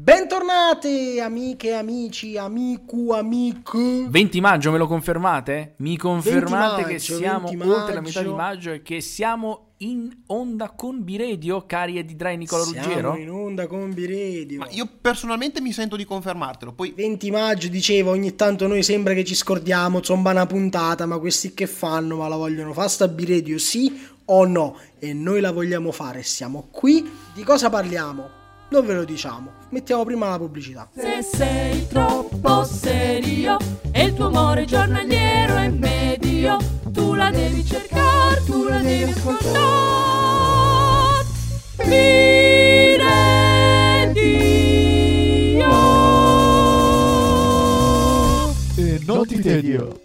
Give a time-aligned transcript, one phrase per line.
[0.00, 4.06] Bentornati amiche, amici, amicu, amico.
[4.08, 5.74] 20 maggio me lo confermate?
[5.78, 8.70] Mi confermate maggio, che siamo 20 oltre la metà di maggio.
[8.70, 13.16] e che siamo in onda con Biredio, cari e di Drai Nicola Siamo Ruggero?
[13.16, 14.60] in onda con Biredio.
[14.60, 16.74] Ma io personalmente mi sento di confermartelo.
[16.74, 21.18] Poi 20 maggio dicevo, ogni tanto noi sembra che ci scordiamo, zomba una puntata, ma
[21.18, 22.18] questi che fanno?
[22.18, 24.76] Ma la vogliono fare sta Biredio, sì o no?
[25.00, 27.04] E noi la vogliamo fare, siamo qui.
[27.34, 28.37] Di cosa parliamo?
[28.70, 30.90] Non ve lo diciamo, mettiamo prima la pubblicità.
[30.94, 33.56] Se sei troppo serio
[33.90, 36.58] e il tuo amore giornaliero è medio,
[36.92, 39.56] tu la devi cercare, tu la devi ascoltare.
[41.86, 43.08] Miredio.
[48.76, 50.02] E non ti tedio.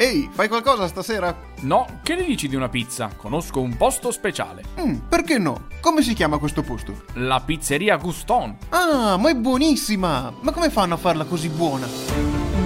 [0.00, 1.36] Ehi, fai qualcosa stasera?
[1.62, 3.10] No, che ne dici di una pizza?
[3.16, 4.62] Conosco un posto speciale.
[4.78, 5.66] Mm, perché no?
[5.80, 7.02] Come si chiama questo posto?
[7.14, 8.58] La pizzeria Guston.
[8.68, 10.34] Ah, ma è buonissima!
[10.40, 11.88] Ma come fanno a farla così buona?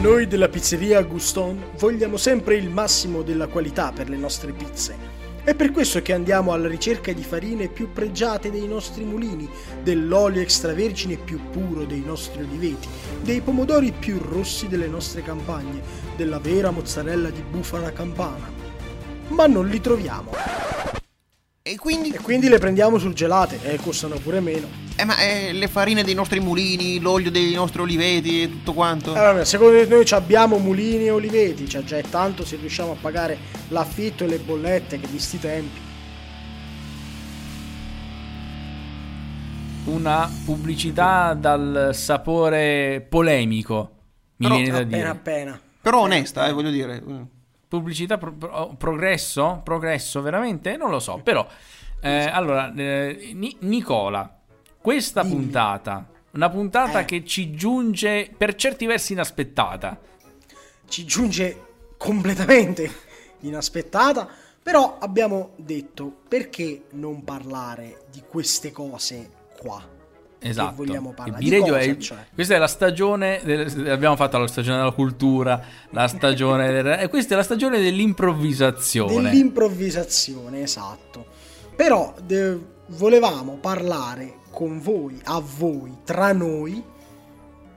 [0.03, 5.12] Noi della pizzeria Guston vogliamo sempre il massimo della qualità per le nostre pizze.
[5.45, 9.51] È per questo che andiamo alla ricerca di farine più pregiate dei nostri mulini,
[9.83, 12.87] dell'olio extravergine più puro dei nostri oliveti,
[13.23, 15.83] dei pomodori più rossi delle nostre campagne,
[16.17, 18.49] della vera mozzarella di bufala campana.
[19.31, 21.02] Ma non li troviamo.
[21.65, 22.09] E quindi?
[22.09, 24.67] E quindi le prendiamo sul gelate e costano pure meno.
[24.97, 29.15] Eh, ma eh, le farine dei nostri mulini, l'olio dei nostri oliveti e tutto quanto?
[29.15, 32.97] Allora, secondo noi ci abbiamo mulini e oliveti, cioè già è tanto se riusciamo a
[33.01, 35.81] pagare l'affitto e le bollette che di sti tempi.
[39.85, 43.91] Una pubblicità dal sapore polemico,
[44.39, 45.09] mi Però viene da appena dire.
[45.09, 45.61] appena.
[45.81, 47.03] Però onesta, eh, voglio dire.
[47.78, 49.61] Pubblicità pro- pro- progresso?
[49.65, 50.77] Progresso veramente?
[50.77, 51.47] Non lo so, però
[52.03, 54.31] eh, allora eh, Ni- Nicola,
[54.78, 55.34] questa Dimmi.
[55.37, 57.05] puntata, una puntata Eh.
[57.06, 59.98] che ci giunge per certi versi inaspettata.
[60.87, 61.65] Ci giunge
[61.97, 62.91] completamente
[63.41, 64.28] inaspettata,
[64.62, 69.83] però abbiamo detto perché non parlare di queste cose qua.
[70.42, 70.75] Esatto.
[70.76, 71.58] vogliamo parlare.
[71.58, 72.19] Cosa, è- cioè?
[72.34, 77.08] Questa è la stagione, del- abbiamo fatto la stagione della cultura, la stagione del- e
[77.08, 79.30] questa è la stagione dell'improvvisazione.
[79.30, 81.26] Dell'improvvisazione, esatto.
[81.76, 82.58] Però de-
[82.88, 86.82] volevamo parlare con voi, a voi, tra noi,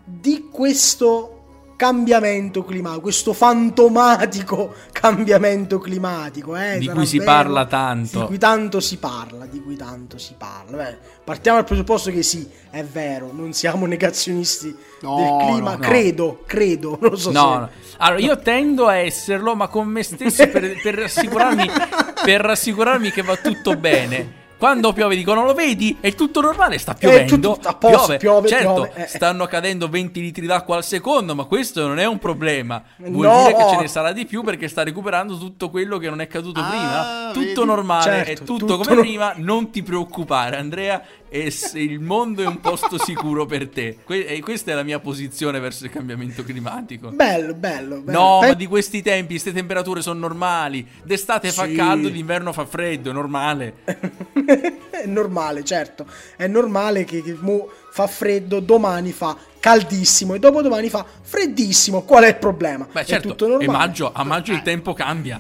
[0.03, 1.34] di questo
[1.75, 7.31] cambiamento climatico, questo fantomatico cambiamento climatico, eh, Di cui si vero?
[7.31, 8.19] parla tanto.
[8.21, 10.77] Di cui tanto si parla, di cui tanto si parla.
[10.83, 15.77] Beh, partiamo dal presupposto che sì, è vero, non siamo negazionisti No, del clima, no,
[15.77, 15.87] no.
[15.87, 17.59] credo, credo, non lo so No, se...
[17.59, 17.69] no.
[17.97, 21.69] Allora, io tendo a esserlo, ma con me stesso per, per rassicurarmi,
[22.23, 24.43] per rassicurarmi che va tutto bene.
[24.57, 25.97] Quando piove dicono lo vedi?
[25.99, 27.35] È tutto normale, sta piovendo.
[27.53, 29.07] tutto a posto, piove, certo, piove, eh.
[29.07, 32.81] stanno cadendo 20 litri d'acqua al secondo, ma questo non è un problema.
[32.97, 33.43] Vuol No.
[33.43, 36.27] dire che ce ne sarà di più perché sta recuperando tutto quello che non è
[36.27, 37.31] caduto Ah, prima.
[37.33, 37.65] Tutto vedi?
[37.65, 39.33] normale, Certo, è tutto, tutto come no- prima.
[39.35, 41.01] Non ti preoccupare, Andrea.
[41.49, 43.97] Se il mondo è un posto sicuro per te.
[44.05, 47.09] Que- questa è la mia posizione verso il cambiamento climatico.
[47.09, 48.17] Bello, bello, bello.
[48.17, 50.87] No, Pe- ma di questi tempi, queste temperature sono normali.
[51.03, 51.73] D'estate fa Sì.
[51.75, 53.73] caldo, d'inverno fa freddo, è normale.
[54.91, 56.05] è normale, certo.
[56.35, 62.03] È normale che, che mo fa freddo, domani fa caldissimo e dopodomani fa freddissimo.
[62.03, 62.87] Qual è il problema?
[62.91, 63.65] Beh, è certo, tutto normale.
[63.69, 64.55] e maggio, a maggio Eh.
[64.55, 65.39] il tempo cambia.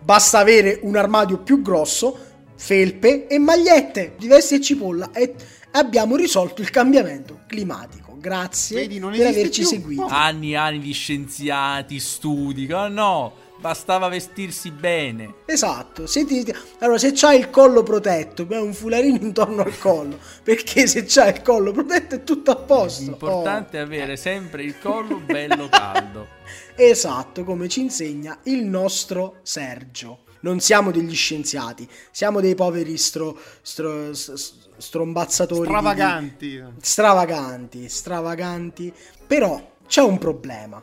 [0.00, 2.18] Basta avere un armadio più grosso,
[2.56, 5.34] felpe e magliette di vesti e cipolla e
[5.72, 8.16] abbiamo risolto il cambiamento climatico.
[8.18, 9.68] Grazie Vedi, non per averci più.
[9.70, 10.06] seguito.
[10.06, 12.66] Anni e anni di scienziati, studi.
[12.68, 15.34] No, bastava vestirsi bene.
[15.46, 16.44] Esatto, senti,
[16.80, 21.30] allora se c'hai il collo protetto, beh, un fularino intorno al collo, perché se c'hai
[21.34, 23.02] il collo protetto è tutto a posto.
[23.04, 23.80] L'importante Oh.
[23.80, 26.26] è avere sempre il collo bello caldo.
[26.74, 30.20] Esatto, come ci insegna il nostro Sergio.
[30.40, 35.60] Non siamo degli scienziati, siamo dei poveri stro, stro- s- strombazzatori.
[35.60, 36.64] di- Stravaganti.
[36.80, 38.92] stravaganti, stravaganti.
[39.26, 40.82] Però c'è un problema.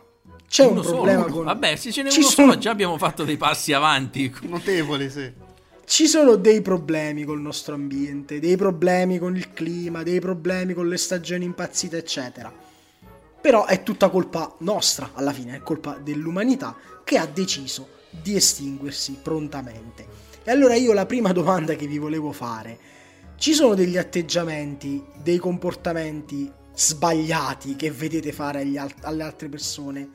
[0.50, 0.96] C'è Uno un solo.
[1.04, 1.46] problema con...
[1.46, 4.34] Vabbè, se ce n'è Ci uno sono- solo, già abbiamo fatto dei passi avanti.
[4.42, 5.32] Notevole, sì.
[5.86, 10.88] Ci sono dei problemi col nostro ambiente, dei problemi con il clima, dei problemi con
[10.88, 12.52] le stagioni impazzite, eccetera.
[13.42, 19.18] Però è tutta colpa nostra, alla fine, è colpa dell'umanità che ha deciso di estinguersi
[19.22, 20.06] prontamente.
[20.44, 22.78] E allora io la prima domanda che vi volevo fare,
[23.38, 30.10] ci sono degli atteggiamenti, dei comportamenti sbagliati che vedete fare agli al- alle altre persone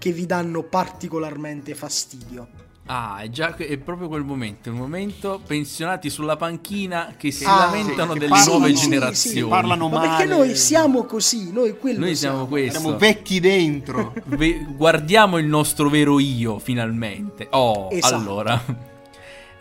[0.00, 2.48] che vi danno particolarmente fastidio?
[2.86, 7.66] Ah, è già è proprio quel momento, il momento pensionati sulla panchina che si Ah,
[7.66, 9.48] lamentano sì, delle parlano- nuove sì, sì, generazioni.
[9.48, 10.36] parlano Ma perché male.
[10.36, 12.80] noi siamo così, noi quello Noi siamo questo.
[12.80, 14.12] Siamo vecchi dentro.
[14.26, 17.46] Ve- guardiamo il nostro vero io finalmente.
[17.50, 18.14] Oh, Esatto.
[18.16, 18.88] allora.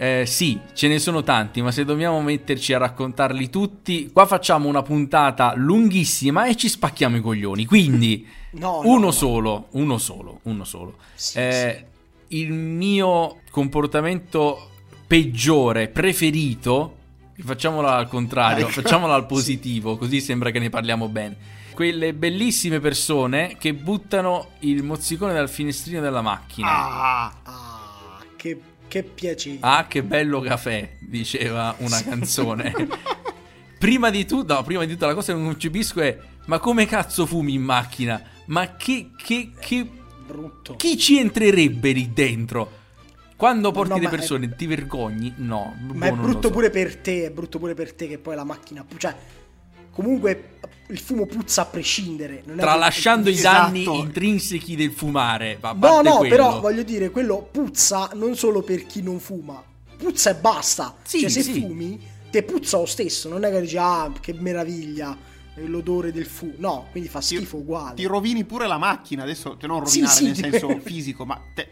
[0.01, 4.67] Eh, sì, ce ne sono tanti, ma se dobbiamo metterci a raccontarli tutti, qua facciamo
[4.69, 7.65] una puntata lunghissima e ci spacchiamo i coglioni.
[7.65, 9.11] Quindi, No, no, uno no.
[9.11, 10.97] solo, uno solo, uno solo.
[11.13, 11.85] Sì, Eh,
[12.29, 14.69] Il mio comportamento
[15.07, 16.95] peggiore, preferito,
[17.43, 18.81] facciamola al contrario, Ecco.
[18.81, 21.37] facciamola al positivo, così sembra che ne parliamo bene.
[21.73, 26.67] Quelle bellissime persone che buttano il mozzicone dal finestrino della macchina.
[26.69, 29.57] Ah, Ah, che, che piacere.
[29.61, 32.73] Ah, che bello caffè, diceva una canzone.
[33.79, 36.85] prima di tutto, no, prima di tutto la cosa che non concepisco è ma come
[36.85, 38.21] cazzo fumi in macchina?
[38.49, 39.87] Ma che, che, che
[40.27, 40.75] Brutto.
[40.75, 42.77] chi ci entrerebbe lì dentro?
[43.35, 45.33] Quando porti No, le persone ti vergogni?
[45.37, 46.53] No, Ma è boh, lo brutto so.
[46.53, 48.85] pure per te, è brutto pure per te che poi la macchina...
[48.97, 49.15] Cioè,
[49.91, 50.57] comunque
[50.87, 52.39] il fumo puzza a prescindere.
[52.39, 53.71] È che- Tralasciando i Esatto.
[53.71, 55.57] danni intrinsechi del fumare.
[55.61, 56.35] A No, no, quello.
[56.35, 59.63] però voglio dire, quello puzza non solo per chi non fuma.
[59.97, 60.95] Puzza e basta.
[61.03, 61.59] Sì, cioè, se sì.
[61.61, 61.99] fumi,
[62.29, 63.29] te puzza lo stesso.
[63.29, 65.15] Non è che dici, ah, che meraviglia,
[65.65, 66.53] l'odore del fumo.
[66.57, 67.95] No, quindi fa ti, schifo uguale.
[67.95, 69.23] ti rovini pure la macchina.
[69.23, 71.69] Adesso, cioè non Sì, rovinare sì, nel senso fisico, ma te-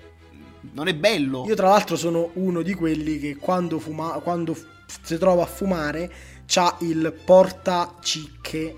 [0.73, 1.45] non è bello.
[1.45, 4.55] Io tra l'altro sono uno di quelli che quando, fuma, quando
[5.01, 6.11] si trova a fumare
[6.45, 8.75] c'ha il portacicche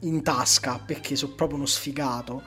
[0.00, 2.42] in tasca perché sono proprio uno sfigato.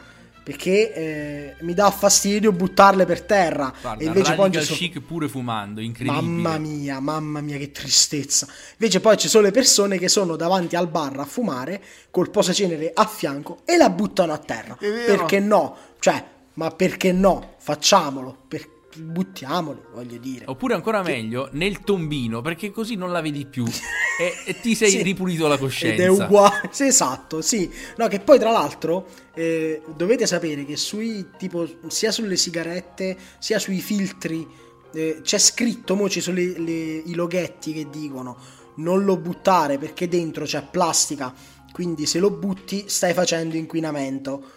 [0.46, 3.74] Perché eh, mi dà fastidio buttarle per terra.
[3.82, 4.78] Guarda, e invece poi sono...
[4.78, 6.22] chic pure fumando, incredibile.
[6.22, 8.48] Mamma mia, mamma mia, che tristezza.
[8.74, 11.82] Invece poi ci sono le persone che sono davanti al bar a fumare
[12.12, 14.78] col posacenere a fianco e la buttano a terra.
[14.80, 15.76] Perché no?
[15.98, 17.56] Cioè, ma perché no?
[17.58, 18.44] Facciamolo.
[18.48, 18.74] Per...
[18.98, 20.46] Buttiamolo, voglio dire.
[20.48, 23.66] Oppure ancora meglio, nel tombino, perché così non la vedi più
[24.20, 25.02] e, e ti sei Sì.
[25.02, 25.96] ripulito la coscienza.
[25.96, 26.70] Ed è uguale.
[26.72, 27.70] Sì, esatto, sì.
[27.98, 33.60] No, che poi tra l'altro eh, dovete sapere che sui tipo sia sulle sigarette sia
[33.60, 34.48] sui filtri
[34.94, 38.38] eh, c'è scritto, mo ci sono le- le- i loghetti che dicono
[38.76, 41.34] non lo buttare perché dentro c'è plastica,
[41.72, 44.52] quindi se lo butti stai facendo inquinamento.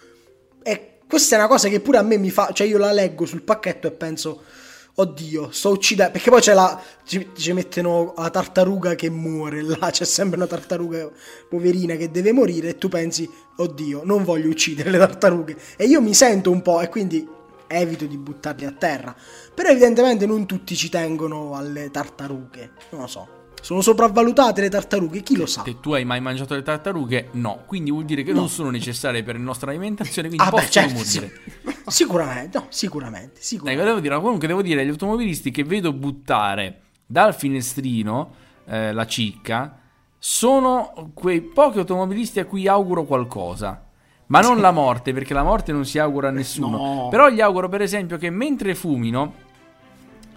[1.09, 3.43] Questa è una cosa che pure a me mi fa, cioè io la leggo sul
[3.43, 4.43] pacchetto e penso
[5.01, 6.11] Oddio, sto uccidendo.
[6.11, 6.81] Perché poi c'è la.
[7.05, 9.91] Ci, ci mettono la tartaruga che muore là.
[9.91, 11.09] C'è sempre una tartaruga
[11.49, 12.71] poverina che deve morire.
[12.71, 15.57] E tu pensi, oddio, non voglio uccidere le tartarughe.
[15.77, 16.81] E io mi sento un po'.
[16.81, 17.27] E quindi
[17.69, 19.15] evito di buttarli a terra.
[19.55, 22.73] Però, evidentemente, non tutti ci tengono alle tartarughe.
[22.91, 23.38] Non lo so.
[23.61, 25.63] Sono sopravvalutate le tartarughe, chi lo sa?
[25.65, 27.63] Se tu hai mai mangiato le tartarughe, no.
[27.67, 30.87] Quindi vuol dire che non sono necessarie per la nostra alimentazione, quindi Ah, beh, possono
[30.89, 31.19] certo, sì.
[31.21, 31.41] morire.
[31.87, 33.85] Sicuramente, no, sicuramente, Ecco, sicuramente.
[33.85, 38.35] devo dire, comunque devo dire, gli automobilisti che vedo buttare dal finestrino
[38.67, 39.79] eh, la cicca
[40.19, 43.85] sono quei pochi automobilisti a cui auguro qualcosa.
[44.27, 46.77] Ma non la morte, perché la morte non si augura a nessuno.
[46.77, 47.09] No.
[47.09, 49.33] Però gli auguro, per esempio, che mentre fumino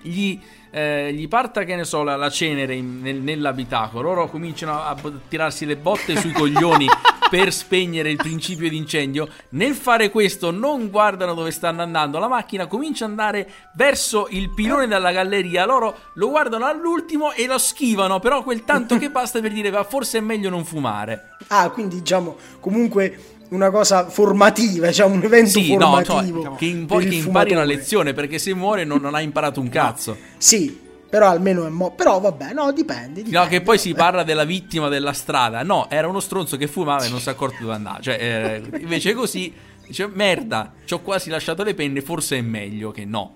[0.02, 0.40] gli,
[0.72, 4.10] eh, gli parta, che ne so, la, la cenere in- nel- nell'abitacolo.
[4.10, 6.88] Loro cominciano a, a tirarsi le botte sui coglioni
[7.30, 9.28] per spegnere il principio di incendio.
[9.50, 12.20] Nel fare questo, non guardano dove stanno andando.
[12.20, 15.66] La macchina comincia ad andare verso il pilone della galleria.
[15.66, 18.20] Loro lo guardano all'ultimo e lo schivano.
[18.20, 21.38] Però quel tanto che basta per dire, "Ma forse è meglio non fumare.
[21.48, 26.44] Ah, quindi diciamo comunque una cosa formativa, diciamo un evento Sì, no, formativo.
[26.44, 28.14] cioè, che, impo- per il che impari una lezione.
[28.14, 30.18] Perché se muore non, non ha imparato un cazzo.
[30.38, 30.80] Sì,
[31.10, 34.02] però almeno è mo- però vabbè, no, dipende, dipende No, che poi si vabbè.
[34.02, 35.64] parla della vittima della strada.
[35.64, 38.02] No, era uno stronzo che fumava e non si è accorto dove andare.
[38.02, 39.54] Cioè, eh, invece così
[39.86, 42.02] dice: Merda, ci ho quasi lasciato le penne.
[42.02, 43.36] Forse è meglio che no.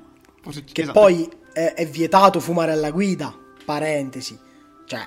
[0.72, 1.00] Che esatto.
[1.00, 3.34] poi è, è vietato fumare alla guida,
[3.66, 4.38] parentesi.
[4.86, 5.06] Cioè,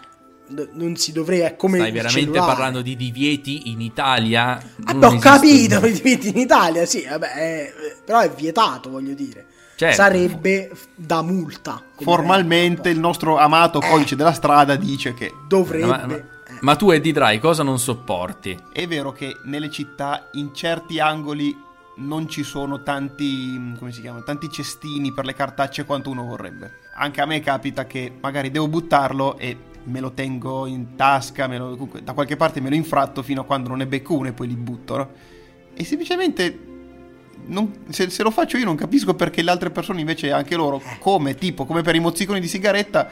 [0.72, 2.46] non si dovrebbe è come Stai veramente cellulare.
[2.52, 4.60] parlando di divieti in Italia?
[4.84, 7.72] Ah, ho capito, i diritti in Italia, sì, vabbè, eh,
[8.04, 9.46] però è vietato, voglio dire.
[9.76, 9.94] Certo.
[9.94, 11.80] Sarebbe da multa.
[12.00, 16.24] Formalmente il nostro amato codice della strada dice che dovrebbe Ma, ma- eh.
[16.62, 18.58] ma tu e Ditrai cosa non sopporti?
[18.72, 21.56] è vero che nelle città in certi angoli
[21.98, 26.78] non ci sono tanti, come si chiama, tanti cestini per le cartacce quanto uno vorrebbe.
[26.96, 29.56] Anche a me capita che magari devo buttarlo e
[29.88, 33.40] me lo tengo in tasca, me lo- comunque, da qualche parte me lo infratto fino
[33.40, 35.10] a quando non ne becco uno e poi li butto, no?
[35.74, 36.58] E semplicemente
[37.46, 40.80] non- se, se lo faccio io non capisco perché le altre persone invece anche loro,
[40.98, 43.08] come tipo, come per i mozziconi di sigaretta,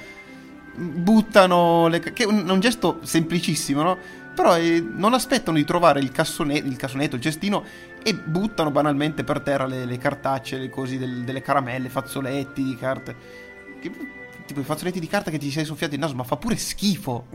[0.74, 3.96] buttano le, che è un, un gesto semplicissimo, no?
[4.34, 7.64] Però eh, non aspettano di trovare il, cassone- il cassonetto, il cestino
[8.02, 12.76] e buttano banalmente per terra le, le cartacce, le cose del- delle caramelle, fazzoletti di
[12.76, 13.16] carte.
[13.80, 13.90] Che-
[14.46, 17.26] tipo i fazzoletti di carta che ti sei soffiato il naso, ma fa pure schifo.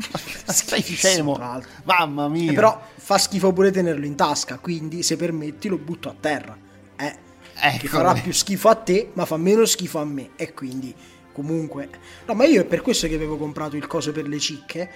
[0.52, 1.64] Sei Schifissimo, scemo.
[1.84, 2.52] Mamma mia.
[2.52, 6.58] Eh, però fa schifo pure tenerlo in tasca, quindi se permetti lo butto a terra.
[6.96, 7.16] Eh,
[7.64, 7.78] Ecco.
[7.78, 10.32] che farà più schifo a te, ma fa meno schifo a me.
[10.36, 10.94] E quindi,
[11.32, 11.90] comunque...
[12.26, 14.90] No, ma io è per questo che avevo comprato il coso per le cicche,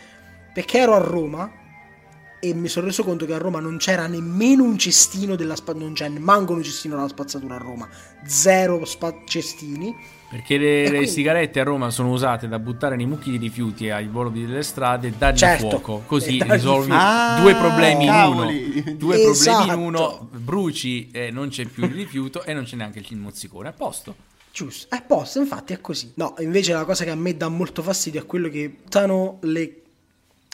[0.54, 1.52] perché ero a Roma
[2.40, 5.86] e mi sono reso conto che a Roma non c'era nemmeno un cestino della spazzatura,
[5.86, 7.90] non c'è neanche un cestino della spazzatura a Roma.
[8.26, 9.96] Zero spa- cestini.
[10.30, 13.90] Perché le, le quindi- sigarette a Roma sono usate da buttare nei mucchi di rifiuti
[13.90, 16.04] ai bordi delle strade e dargli Certo, fuoco.
[16.06, 16.92] Così dargli risolvi.
[16.94, 18.84] Ah, due problemi in cavoli.
[18.86, 18.96] uno.
[18.98, 19.58] Due Esatto.
[19.66, 20.30] problemi in uno.
[20.32, 23.70] Bruci e non c'è più il rifiuto e non c'è neanche il mozzicone.
[23.70, 24.16] A posto.
[24.52, 26.12] Giusto, è posto, infatti è così.
[26.16, 29.82] No, invece la cosa che a me dà molto fastidio è quello che buttano le...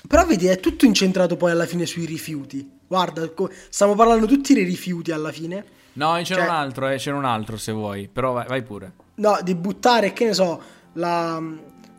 [0.07, 2.67] Però vedi, è tutto incentrato poi alla fine sui rifiuti.
[2.87, 5.63] Guarda, co- stiamo parlando tutti dei rifiuti alla fine.
[5.93, 8.09] No, c'era Cioè- un altro, eh, c'era un altro se vuoi.
[8.11, 8.91] Però vai, vai pure.
[9.15, 10.61] No, di buttare, che ne so,
[10.93, 11.41] la...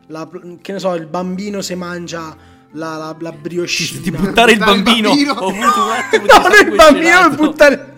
[0.09, 0.28] la-
[0.61, 2.37] che ne so, il bambino se mangia
[2.73, 4.00] la, la, la briochina.
[4.00, 5.09] Di buttare il Buttare il bambino.
[5.11, 5.33] bambino.
[5.33, 7.90] Ho avuto un attimo di No, non il bambino, il buttare...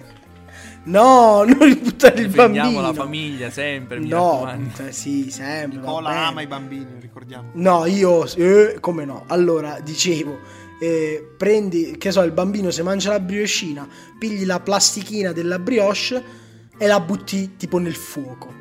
[0.87, 2.81] No, non buttare il Difendiamo bambino.
[2.83, 4.71] la famiglia sempre, mi No, raccomando.
[4.77, 5.79] cioè, sì, sempre.
[5.79, 7.51] Nicola ama i bambini, ricordiamo.
[7.55, 9.25] No, io, eh, come no?
[9.29, 10.41] Allora, dicevo,
[10.79, 16.23] eh, prendi, che so, il bambino se mangia la briochina, pigli la plastichina della brioche
[16.77, 18.53] e la butti tipo nel fuoco.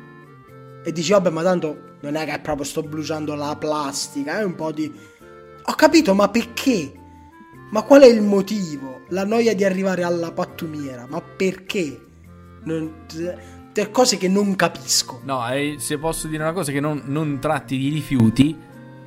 [0.84, 4.54] E dici, vabbè, ma tanto non è che proprio sto bruciando la plastica, è un
[4.54, 4.92] po' di...
[5.66, 6.92] Ho capito, ma perché?
[7.70, 9.00] Ma qual è il motivo?
[9.08, 12.00] La noia di arrivare alla pattumiera, ma perché?
[12.64, 13.06] Non-
[13.90, 15.20] cose che non capisco.
[15.24, 18.56] No, eh, se posso dire una cosa che non, non tratti di rifiuti,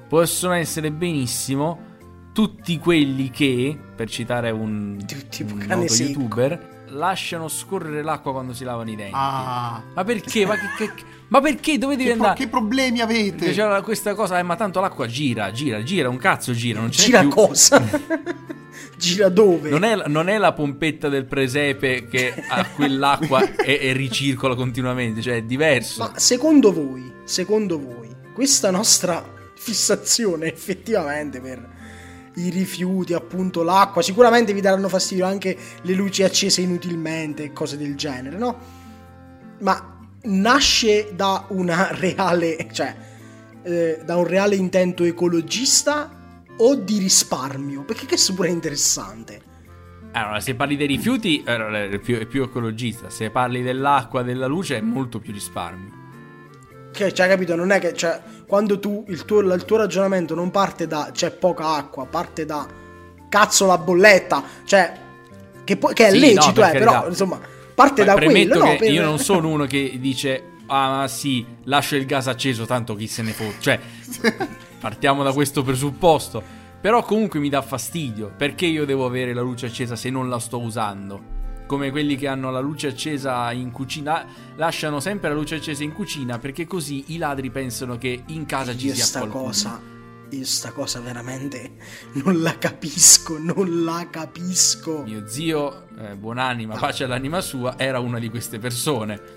[0.07, 1.85] possono essere benissimo
[2.33, 4.97] tutti quelli che, per citare un,
[5.29, 6.09] Tipo un noto secco.
[6.19, 9.13] youtuber, lasciano scorrere l'acqua quando si lavano i denti.
[9.15, 10.45] Ah, Ma perché?
[10.45, 11.77] Ma, che- che- ma perché?
[11.77, 12.43] Dove devi che, pro- andare?
[12.43, 13.35] che problemi avete?
[13.37, 16.89] Perché c'era questa cosa, eh, ma tanto l'acqua gira, gira, gira, un cazzo gira, non
[16.89, 17.29] c'è Gira più.
[17.29, 17.81] cosa?
[18.97, 19.69] Gira dove?
[19.69, 25.21] Non è, non è la pompetta del presepe che ha quell'acqua e, e ricircola continuamente,
[25.21, 26.03] cioè è diverso.
[26.03, 29.23] Ma secondo voi, secondo voi, questa nostra
[29.55, 31.75] fissazione effettivamente per
[32.35, 37.77] i rifiuti, appunto l'acqua, sicuramente vi daranno fastidio anche le luci accese inutilmente e cose
[37.77, 38.57] del genere, no?
[39.59, 39.96] Ma
[40.27, 42.95] nasce da una reale, cioè,
[43.63, 47.83] eh, da un reale intento ecologista o di risparmio?
[47.83, 49.41] Perché questo pure è interessante.
[50.13, 54.77] Allora, se parli dei rifiuti è, più, è più ecologista, se parli dell'acqua, della luce
[54.77, 55.95] è molto più risparmio.
[56.91, 57.55] Che, cioè, capito?
[57.55, 61.29] Non è che, cioè, quando tu, il tuo, il tuo ragionamento non parte da c'è
[61.31, 62.65] poca acqua, parte da
[63.29, 64.93] cazzo la bolletta, cioè,
[65.63, 67.39] che, poi- che è Sì, lecito, no, per eh, però, insomma,
[67.77, 68.75] parte Beh, da quello, no?
[68.75, 73.05] per- io non sono uno che dice ah sì, lascio il gas acceso tanto chi
[73.05, 73.55] se ne fotte.
[73.59, 73.79] Cioè,
[74.81, 76.41] partiamo da questo presupposto.
[76.81, 80.39] Però comunque mi dà fastidio, perché io devo avere la luce accesa se non la
[80.39, 81.35] sto usando?
[81.67, 85.93] Come quelli che hanno la luce accesa in cucina, lasciano sempre la luce accesa in
[85.93, 89.43] cucina perché così i ladri pensano che in casa ci sia qualcuno.
[89.43, 89.79] cosa,
[90.29, 91.71] io sta cosa veramente
[92.13, 95.03] non la capisco, non la capisco.
[95.03, 99.35] Mio zio, eh, buonanima, pace all'anima sua, era una di queste persone.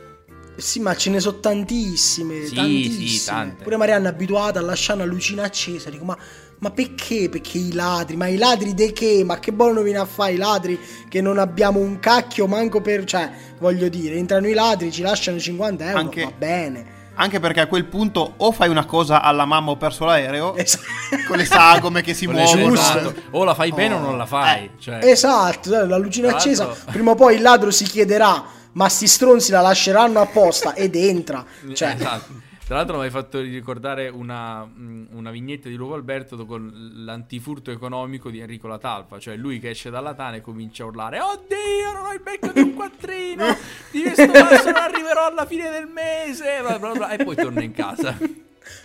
[0.57, 3.07] Sì, ma ce ne sono tantissime, Sì, tantissime.
[3.09, 3.63] sì, tante.
[3.63, 5.89] Pure Marianna è abituata a lasciare una lucina accesa.
[5.89, 6.19] Dico, ma,
[6.59, 7.29] ma perché?
[7.31, 8.17] Perché i ladri?
[8.17, 9.23] Ma i ladri di che?
[9.25, 10.79] Ma che buono viene a fare i ladri
[11.09, 13.05] che non abbiamo un cacchio manco per...
[13.05, 16.99] Cioè, voglio dire, entrano i ladri, ci lasciano 50 euro, Anche- va bene.
[17.23, 20.79] Anche perché a quel punto o fai una cosa alla mamma ho perso l'aereo Es-
[21.27, 22.73] con le sagome che si muovono.
[22.73, 23.15] esatto.
[23.33, 24.71] O la fai bene o non la fai.
[24.79, 29.07] Cioè, Esatto, la lucina Tra accesa, prima o poi il ladro si chiederà, ma sti
[29.07, 31.45] stronzi la lasceranno apposta ed entra.
[31.75, 32.49] Cioè, Esatto.
[32.71, 36.71] Tra l'altro mi hai fatto ricordare una, mm, una vignetta di Lupo Alberto con
[37.05, 41.19] l'antifurto economico di Enrico Latalfa, cioè lui che esce dalla tana e comincia a urlare
[41.19, 43.45] Oddio, non ho il becco di un quattrino,
[43.91, 47.61] di questo passo non arriverò alla fine del mese, bla bla bla, e poi torna
[47.61, 48.17] in casa.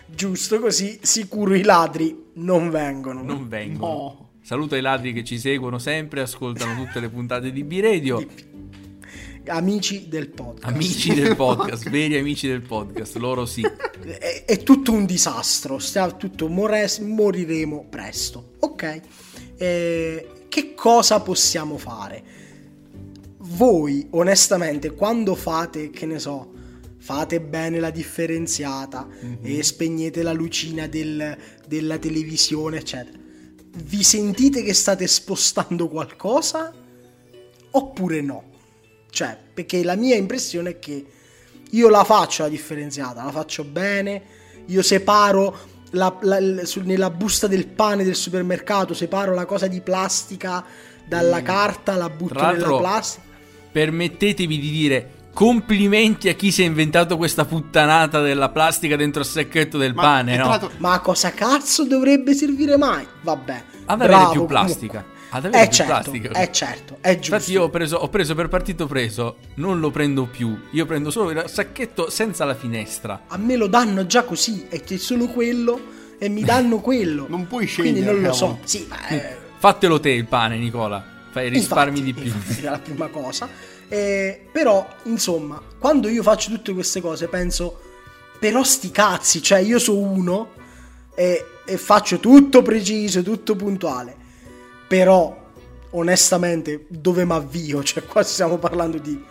[0.08, 3.22] giusto così, sicuro i ladri non vengono.
[3.22, 3.94] Non vengono.
[3.94, 4.30] No.
[4.42, 8.25] Saluto ai ladri che ci seguono sempre, ascoltano tutte le puntate di B-Radio.
[9.47, 10.73] Amici del podcast.
[10.73, 13.61] Amici del podcast, veri amici del podcast, loro sì.
[13.61, 15.77] È, è tutto un disastro.
[15.79, 18.53] Stia tutto, mores- moriremo presto.
[18.59, 19.01] Ok.
[19.57, 22.23] Eh, che cosa possiamo fare?
[23.37, 26.51] Voi, onestamente, quando fate, che ne so,
[26.97, 29.07] fate bene la differenziata
[29.41, 31.37] e spegnete la lucina del-
[31.67, 33.17] della televisione, eccetera.
[33.83, 36.73] Vi sentite che state spostando qualcosa?
[37.71, 38.53] Oppure no?
[39.15, 41.05] Cioè, perché la mia impressione è che
[41.72, 44.22] io la faccio la differenziata, la faccio bene,
[44.65, 45.57] io separo
[45.91, 50.65] la- la- su- nella busta del pane del supermercato, separo la cosa di plastica
[51.07, 53.24] dalla carta, la butto Tra nella plastica.
[53.72, 59.27] Permettetemi di dire complimenti a chi si è inventato questa puttanata della plastica dentro il
[59.27, 60.72] sacchetto del Ma- pane, no?
[60.79, 63.07] Ma a cosa cazzo dovrebbe servire mai?
[63.22, 63.63] Vabbè.
[63.86, 65.13] Ad avere bravo, più comunque.
[65.36, 66.42] Ad avere Eh più certo, plastica.
[66.42, 67.34] eh certo, è giusto.
[67.36, 70.58] Infatti io ho preso, ho preso per partito preso, non lo prendo più.
[70.72, 73.24] Io prendo solo il sacchetto senza la finestra.
[73.27, 75.77] A me lo danno già così, e c'è solo quello
[76.18, 77.25] e mi danno quello.
[77.27, 78.60] Non puoi Quindi scegliere, non lo so.
[78.63, 81.04] Sì, ma eh, Fatelo te il pane, Nicola.
[81.32, 82.32] Fai risparmi infatti, di più.
[82.32, 83.50] infatti, è la prima cosa.
[83.89, 87.77] Eh, però, insomma, quando io faccio tutte queste cose penso,
[88.39, 90.51] però sti cazzi, cioè io sono uno
[91.13, 94.24] e, e faccio tutto preciso, tutto puntuale.
[94.88, 95.36] Però,
[95.92, 97.82] onestamente, dove mi avvio?
[97.84, 99.22] Cioè, qua stiamo parlando di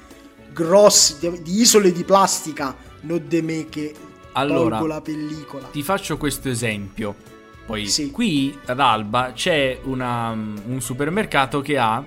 [0.52, 3.94] grossi, di, di isole di plastica, non di me che
[4.32, 5.68] Allora, la pellicola.
[5.68, 7.14] Ti faccio questo esempio.
[7.66, 8.10] Poi Sì.
[8.10, 12.04] qui ad Alba c'è una- un supermercato che ha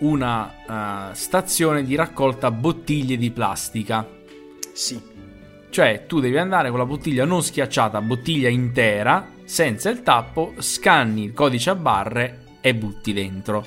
[0.00, 4.06] una eh, stazione di raccolta bottiglie di plastica.
[4.72, 5.00] Sì.
[5.70, 11.24] Cioè, tu devi andare con la bottiglia non schiacciata, bottiglia intera, senza il tappo, scanni
[11.24, 13.66] il codice a barre e butti dentro.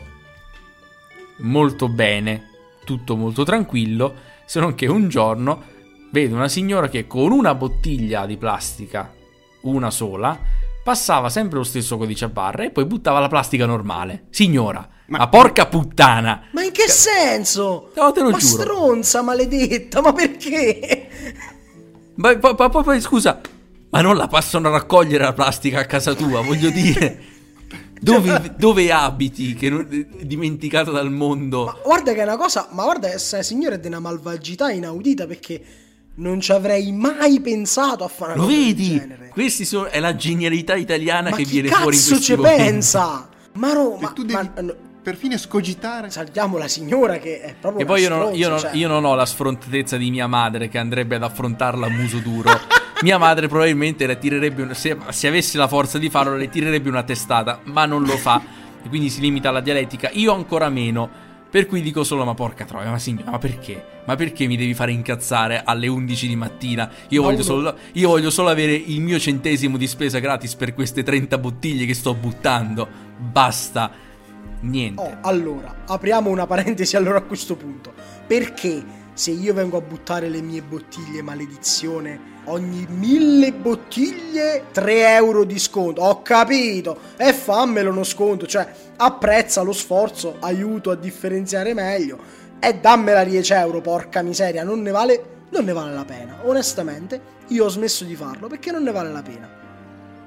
[1.39, 2.49] Molto bene,
[2.83, 5.73] tutto molto tranquillo, se non che un giorno
[6.11, 9.13] vedo una signora che con una bottiglia di plastica,
[9.61, 10.39] una sola,
[10.83, 14.27] passava sempre lo stesso codice a barre e poi buttava la plastica normale.
[14.29, 16.47] Signora, ma, Ma- porca puttana!
[16.51, 17.91] Ma in che senso?
[17.95, 18.61] No, te lo ma giuro.
[18.61, 21.07] stronza, maledetta, ma perché?
[22.15, 23.41] Ma poi, scusa,
[23.89, 27.33] ma non la passano a raccogliere la plastica a casa tua, voglio dire.
[27.99, 29.87] Dove, dove abiti che non,
[30.21, 31.65] dimenticato dal mondo?
[31.65, 34.71] Ma guarda che è una cosa, ma guarda che sta signora è di una malvagità
[34.71, 35.61] inaudita perché
[36.17, 38.97] non ci avrei mai pensato a fare una Lo cosa del vedi?
[38.97, 39.29] genere.
[39.29, 42.63] Questi sono, è la genialità italiana Ma che viene fuori in cazzo questi ci momenti.
[42.63, 43.29] pensa?
[43.53, 46.09] Ma no, E ma, tu devi ma- no, perfino escogitare.
[46.09, 48.77] salviamo la signora che è proprio E poi io una non, io, non, stronza, cioè.
[48.77, 52.49] io non ho la sfrontatezza di mia madre che andrebbe ad affrontarla a muso duro.
[53.01, 56.89] mia madre probabilmente le tirerebbe, un- se, se avesse la forza di farlo, le tirerebbe
[56.89, 58.41] una testata, ma non lo fa.
[58.83, 60.09] E quindi si limita alla dialettica.
[60.13, 61.23] Io ancora meno.
[61.49, 64.01] Per cui dico solo, ma porca troia, ma signora, ma perché?
[64.05, 66.89] Ma perché mi devi fare incazzare alle 11 di mattina?
[67.09, 71.01] Io voglio, solo, io voglio solo avere il mio centesimo di spesa gratis per queste
[71.01, 72.85] 30 bottiglie che sto buttando.
[73.17, 73.89] Basta.
[74.61, 75.01] Niente.
[75.01, 77.93] Oh, allora, apriamo una parentesi allora a questo punto.
[78.27, 85.43] Perché se io vengo a buttare le mie bottiglie maledizione, ogni mille bottiglie 3 euro
[85.43, 86.01] di sconto?
[86.01, 92.73] Ho capito, e fammelo uno sconto, cioè apprezza lo sforzo, aiuto a differenziare meglio e
[92.75, 96.39] dammela 10 euro, porca miseria, non ne vale, non ne vale la pena.
[96.43, 99.49] Onestamente, io ho smesso di farlo perché non ne vale la pena.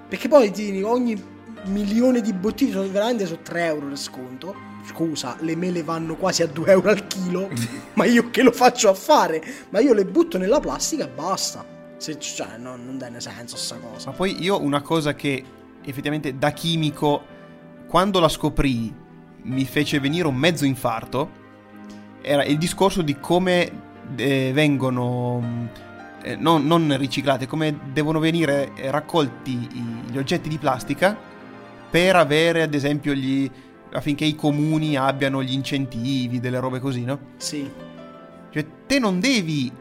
[0.08, 1.20] Perché poi ti ogni
[1.64, 4.66] milione di bottiglie sono veramente su 3 euro di sconto.
[4.86, 7.48] Scusa, le mele vanno quasi a 2 euro al chilo.
[7.94, 9.42] ma io che lo faccio a fare?
[9.70, 11.77] Ma io le butto nella plastica e basta.
[11.98, 14.10] Se, cioè, no, non dà senso sta cosa.
[14.10, 15.44] Ma poi io una cosa che
[15.84, 17.22] effettivamente da chimico,
[17.86, 18.94] quando la scoprì,
[19.42, 21.46] mi fece venire un mezzo infarto,
[22.22, 23.70] era il discorso di come
[24.16, 25.68] eh, vengono,
[26.22, 31.16] eh, non, non riciclate, come devono venire eh, raccolti i- gli oggetti di plastica
[31.90, 33.50] per avere ad esempio gli
[33.92, 37.18] affinché i comuni abbiano gli incentivi, delle robe così, no?
[37.38, 37.68] Sì.
[38.50, 39.72] Cioè, te non devi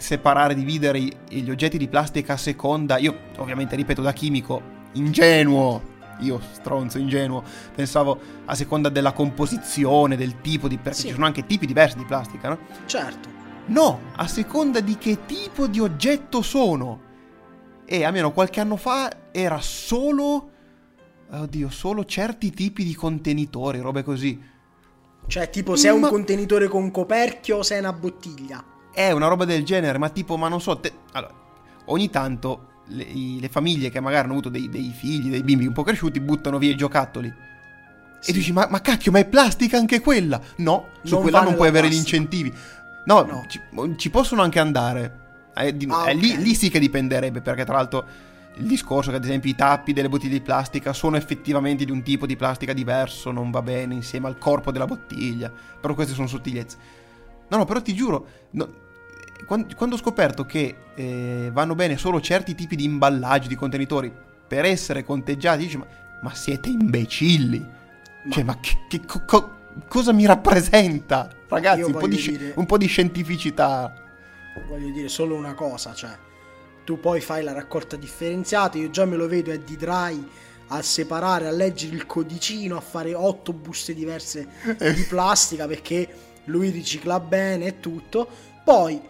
[0.00, 2.98] separare, dividere gli oggetti di plastica a seconda.
[2.98, 4.60] Io, ovviamente, ripeto, da chimico,
[4.92, 5.88] ingenuo.
[6.20, 7.42] Io, stronzo, ingenuo.
[7.74, 10.76] Pensavo a seconda della composizione, del tipo di.
[10.76, 11.06] Perché Sì.
[11.08, 12.58] ci sono anche tipi diversi di plastica, no?
[12.86, 13.28] Certo.
[13.66, 17.08] No, a seconda di che tipo di oggetto sono.
[17.86, 20.50] E almeno qualche anno fa era solo.
[21.30, 24.38] Oddio, solo certi tipi di contenitori, robe così.
[25.26, 28.62] Cioè, tipo, se è un Ma- contenitore con coperchio o se è una bottiglia.
[28.92, 31.32] È una roba del genere, ma tipo, ma non so, te- allora,
[31.86, 33.06] ogni tanto le,
[33.40, 36.58] le famiglie che magari hanno avuto dei, dei figli, dei bimbi un po' cresciuti, buttano
[36.58, 37.28] via i giocattoli.
[37.28, 40.40] E tu dici, ma, ma cacchio, ma è plastica anche quella?
[40.56, 42.52] No, su Non quella va non puoi avere gli incentivi.
[43.06, 43.44] No, No.
[43.48, 43.60] Ci,
[43.96, 45.18] ci possono anche andare.
[45.54, 46.38] Eh, di- Ah, eh, lì, ok.
[46.38, 48.06] lì sì che dipenderebbe, perché tra l'altro
[48.56, 52.02] il discorso che ad esempio i tappi delle bottiglie di plastica sono effettivamente di un
[52.02, 55.50] tipo di plastica diverso, non va bene insieme al corpo della bottiglia.
[55.80, 56.76] Però queste sono sottigliezze.
[57.50, 58.68] No, no, però ti giuro, no,
[59.46, 64.12] quan- quando ho scoperto che eh, vanno bene solo certi tipi di imballaggi, di contenitori,
[64.46, 65.86] per essere conteggiati, dici, ma,
[66.22, 67.78] ma siete imbecilli?
[68.30, 69.50] Cioè, ma che, che co- co-
[69.88, 71.28] cosa mi rappresenta?
[71.48, 73.92] Ragazzi, un po, di, dire- un po' di scientificità.
[74.68, 76.16] voglio dire solo una cosa, cioè
[76.84, 80.28] tu poi fai la raccolta differenziata, io già me lo vedo Eddie Dry
[80.68, 86.08] a separare, a leggere il codicino, a fare otto buste diverse di plastica perché
[86.50, 88.28] lui ricicla bene e tutto.
[88.64, 89.00] Poi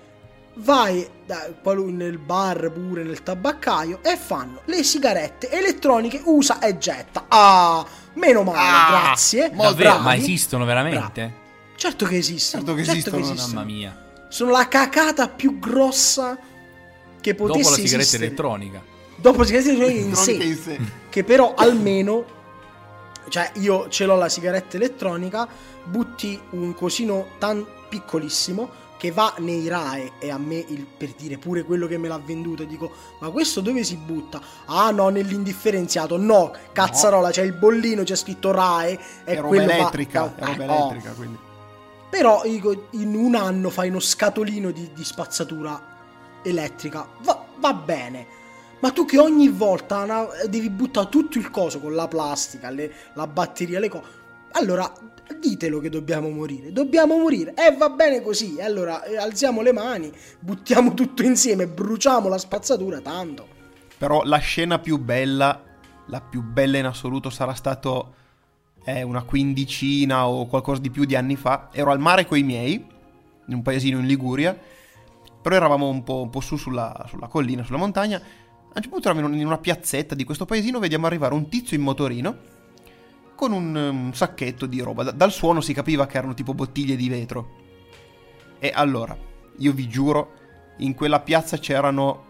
[0.55, 1.49] vai da,
[1.87, 7.25] nel bar pure nel tabaccaio e fanno le sigarette elettroniche usa e getta.
[7.29, 9.51] Ah, meno male, Ah, grazie.
[9.51, 9.91] Davvero?
[9.91, 10.05] bravi.
[10.05, 11.39] Ma esistono veramente?
[11.77, 12.65] Certo che esistono.
[12.65, 14.05] Certo che esistono, Mamma mia.
[14.29, 16.39] Sono la cacata più grossa
[17.21, 18.25] che potesse Dopo la sigaretta esistere.
[18.27, 18.83] elettronica.
[19.17, 20.31] Dopo la sigaretta elettronica in sé.
[20.33, 20.93] Elettronica in sé.
[21.09, 22.25] Che però almeno,
[23.29, 25.47] cioè io ce l'ho la sigaretta elettronica,
[25.85, 31.39] butti un cosino tan piccolissimo che va nei RAE e a me il, per dire
[31.39, 34.41] pure quello che me l'ha venduto dico ma questo dove si butta?
[34.67, 38.93] Ah no nell'indifferenziato no cazzarola c'è il bollino c'è scritto RAE
[39.25, 40.91] e È roba va- elettrica, va- è roba eh, oh.
[40.91, 41.39] elettrica, quindi.
[42.11, 45.81] Però dico, in un anno fai uno scatolino di, di spazzatura
[46.43, 47.07] elettrica.
[47.23, 48.27] Va, va bene.
[48.81, 52.93] Ma tu che ogni volta una- devi buttare tutto il coso con la plastica, le-
[53.15, 54.19] la batteria, le cose.
[54.53, 54.91] Allora
[55.39, 56.73] ditelo che dobbiamo morire.
[56.73, 57.55] Dobbiamo morire.
[57.55, 58.61] E va bene così.
[58.61, 63.47] Allora eh, alziamo le mani, buttiamo tutto insieme, bruciamo la spazzatura, tanto.
[63.97, 65.63] Però la scena più bella,
[66.07, 68.15] la più bella in assoluto, sarà stato
[68.85, 71.69] eh, una quindicina o qualcosa di più di anni fa.
[71.73, 72.73] Ero al mare con i miei,
[73.47, 74.59] in un paesino in Liguria,
[75.43, 78.21] però eravamo un po', un po' su sulla, sulla collina, sulla montagna.
[78.73, 81.49] A un certo punto eravamo in un- una piazzetta di questo paesino, vediamo arrivare un
[81.49, 82.39] tizio in motorino
[83.35, 85.03] con un, um, sacchetto di roba.
[85.03, 87.59] Da- dal suono si capiva che erano tipo bottiglie di vetro.
[88.61, 89.17] E allora,
[89.59, 90.35] io vi giuro,
[90.79, 92.27] in quella piazza c'erano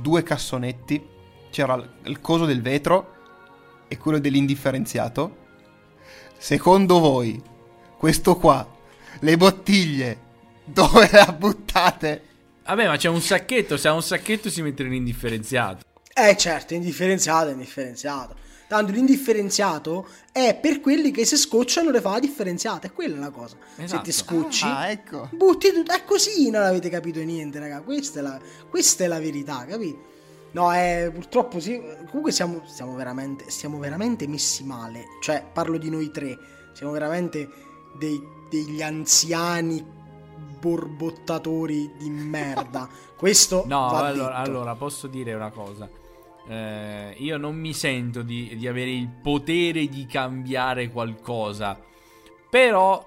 [0.00, 1.04] due cassonetti,
[1.50, 3.14] c'era il- il coso del vetro
[3.86, 5.36] e quello dell'indifferenziato.
[6.38, 7.40] Secondo voi,
[7.98, 8.66] questo qua,
[9.20, 10.20] le bottiglie,
[10.64, 12.24] dove le ha buttate?
[12.64, 13.76] Vabbè, ma c'è un sacchetto.
[13.76, 15.81] Se ha un sacchetto si mette l'indifferenziato.
[16.14, 18.36] Eh certo, indifferenziato è indifferenziato.
[18.68, 22.86] Tanto l'indifferenziato è per quelli che se scocciano le fa la differenziata.
[22.86, 23.56] È quella la cosa.
[23.76, 24.02] Se Esatto.
[24.02, 25.28] ti scocci, Ah, ecco.
[25.32, 25.92] butti tutto.
[25.92, 27.82] È così, non avete capito niente, raga.
[27.82, 30.10] Questa è la, questa è la verità, capito?
[30.52, 31.80] No, è purtroppo sì.
[32.06, 35.04] Comunque siamo, siamo veramente, siamo veramente messi male.
[35.20, 36.38] Cioè, parlo di noi tre.
[36.72, 37.48] Siamo veramente
[37.98, 39.84] dei- degli anziani
[40.60, 42.88] borbottatori di merda.
[43.16, 45.88] Questo No, allora, allora, posso dire una cosa.
[46.48, 51.78] Eh, io non mi sento di, di avere il potere di cambiare qualcosa.
[52.50, 53.04] Però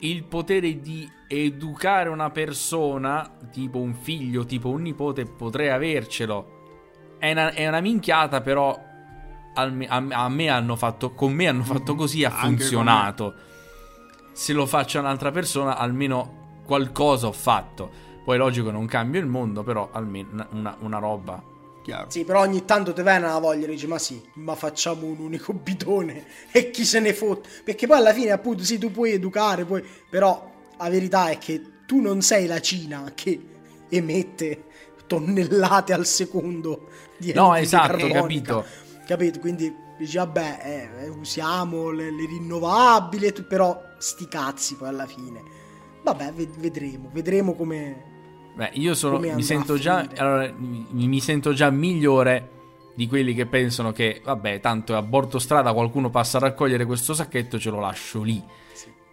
[0.00, 6.52] il potere di educare una persona, tipo un figlio, tipo un nipote, potrei avercelo.
[7.18, 8.78] È una, è una minchiata, però
[9.54, 13.34] alme- a, a me hanno fatto, con me hanno fatto così, ha funzionato.
[14.32, 17.90] Se lo faccio a un'altra persona, almeno qualcosa ho fatto.
[18.24, 21.42] Poi logico non cambio il mondo, però almeno una- una roba.
[21.84, 22.08] Chiaro.
[22.10, 25.52] Sì, però ogni tanto te viene la voglia, dici, ma sì, ma facciamo un unico
[25.52, 27.48] bidone e chi se ne fotte.
[27.62, 29.84] Perché poi alla fine, appunto, sì, tu puoi educare, puoi...
[30.08, 33.38] però la verità è che tu non sei la Cina che
[33.90, 34.64] emette
[35.06, 38.54] tonnellate al secondo di No, esatto, carbonica.
[38.54, 38.64] capito.
[39.06, 39.38] Capito?
[39.40, 45.42] Quindi dici, vabbè, eh, usiamo le, le rinnovabili, però sti cazzi poi alla fine.
[46.02, 48.12] Vabbè, ved- vedremo, vedremo come...
[48.54, 52.50] Beh, io sono, mi sento già, allora, mi, mi sento già migliore
[52.94, 57.14] di quelli che pensano che, vabbè, tanto a bordo strada qualcuno passa a raccogliere questo
[57.14, 58.42] sacchetto, ce lo lascio lì.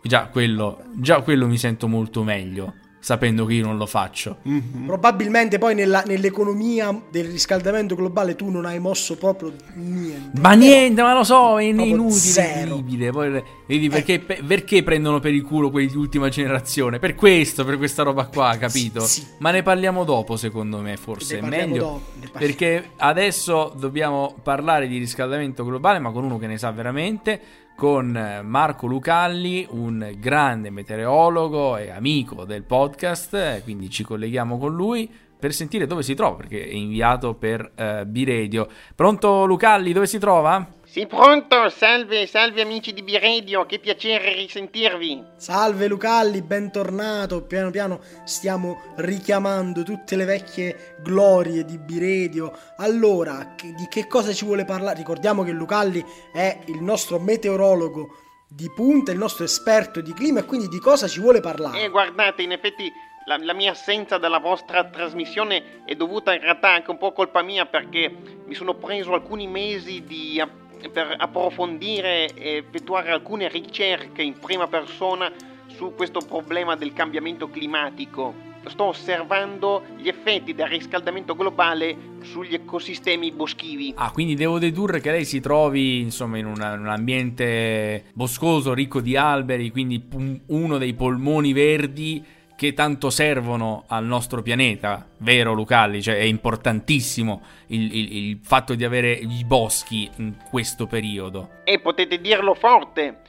[0.04, 2.73] Già quello, già quello mi sento molto meglio,
[3.04, 4.38] sapendo che io non lo faccio.
[4.44, 4.84] Mhm.
[4.86, 10.40] Probabilmente poi nella- nell'economia del riscaldamento globale tu non hai mosso proprio niente.
[10.40, 12.76] Ma niente, ma lo so, è inutile, zero.
[12.76, 13.10] incredibile.
[13.12, 17.00] Poi, vedi, perché, pe- perché prendono per il culo quelli di ultima generazione?
[17.00, 19.00] Per questo, per questa roba qua, capito?
[19.02, 19.28] Sì, sì.
[19.40, 21.78] Ma ne parliamo dopo, secondo me, forse è meglio.
[22.20, 22.38] dopo.
[22.38, 27.42] Perché adesso dobbiamo parlare di riscaldamento globale, ma con uno che ne sa veramente,
[27.82, 35.12] con Marco Lucalli, un grande meteorologo e amico del podcast, quindi ci colleghiamo con lui
[35.39, 38.67] per sentire dove si trova, perché è inviato per eh, B-Radio.
[38.94, 40.63] Pronto Lucalli, dove si trova?
[40.91, 45.23] Sì, pronto, salve, salve amici di B-Radio, che piacere risentirvi.
[45.38, 47.43] Salve Lucalli, bentornato.
[47.43, 52.51] Piano piano stiamo richiamando tutte le vecchie glorie di Biredio.
[52.75, 54.97] Allora, di che cosa ci vuole parlare?
[54.97, 58.10] Ricordiamo che Lucalli è il nostro meteorologo
[58.49, 61.84] di punta, il nostro esperto di clima e quindi di cosa ci vuole parlare?
[61.84, 62.91] E guardate, in effetti
[63.27, 67.41] la, la mia assenza dalla vostra trasmissione è dovuta in realtà anche un po' colpa
[67.41, 68.13] mia perché
[68.45, 70.43] mi sono preso alcuni mesi di,
[70.89, 75.32] per approfondire e effettuare alcune ricerche in prima persona
[75.67, 78.50] su questo problema del cambiamento climatico.
[78.67, 83.94] Sto osservando gli effetti del riscaldamento globale sugli ecosistemi boschivi.
[83.96, 89.02] Ah, quindi devo dedurre che lei si trovi insomma in, una- un ambiente boscoso, ricco
[89.02, 90.04] di alberi, quindi
[90.48, 92.24] uno dei polmoni verdi
[92.62, 96.00] che tanto servono al nostro pianeta, vero Lucalli?
[96.00, 101.50] Cioè è importantissimo il, il- il fatto di avere i boschi in questo periodo.
[101.63, 103.21] E potete dirlo forte.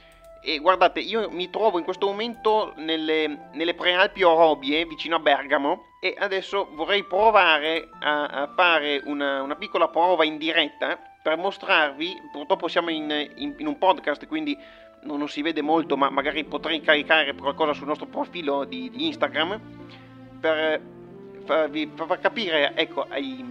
[0.43, 5.85] E guardate, io mi trovo in questo momento nelle, nelle prealpi Orobie, vicino a Bergamo,
[5.99, 12.13] e adesso vorrei provare a, a fare una, una piccola prova in diretta per mostrarvi,
[12.31, 14.55] purtroppo siamo in, in- in un podcast, quindi
[15.05, 19.07] non, non si vede molto, ma magari potrei caricare qualcosa sul nostro profilo di, di
[19.07, 19.59] Instagram,
[20.39, 20.81] per
[21.45, 23.43] farvi per far capire ecco, ai,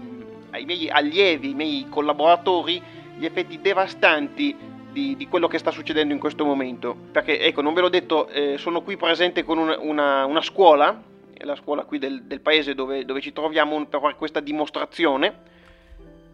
[0.50, 2.82] ai miei allievi, ai miei collaboratori,
[3.16, 4.56] gli effetti devastanti
[4.90, 6.94] di, di quello che sta succedendo in questo momento.
[7.12, 11.02] Perché, ecco, non ve l'ho detto, eh, sono qui presente con una, una- una scuola,
[11.44, 15.50] la scuola qui del, del paese dove, dove ci troviamo per fare questa dimostrazione.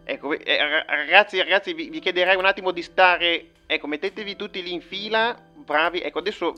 [0.03, 4.73] Ecco, eh, ra- ragazzi, ragazzi, vi chiederei un attimo di stare, ecco, mettetevi tutti lì
[4.73, 6.01] in fila, bravi.
[6.01, 6.55] Ecco, adesso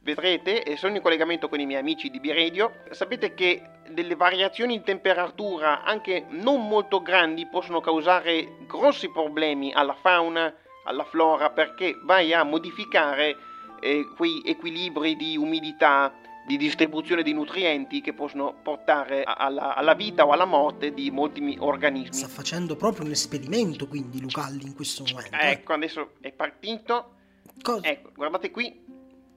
[0.00, 4.82] vedrete, sono in collegamento con i miei amici di B-Radio, sapete che delle variazioni in
[4.82, 12.32] temperatura anche non molto grandi possono causare grossi problemi alla fauna, alla flora, perché vai
[12.32, 13.36] a modificare
[13.80, 16.12] eh, quei equilibri di umidità,
[16.46, 21.40] di distribuzione di nutrienti che possono portare alla, alla vita o alla morte di molti
[21.40, 22.14] mi- organismi.
[22.14, 25.34] Sta facendo proprio un esperimento, quindi, Lucalli, in questo momento.
[25.36, 25.50] eh.
[25.50, 27.14] Ecco, adesso è partito.
[27.62, 28.82] Co- Ecco, guardate qui.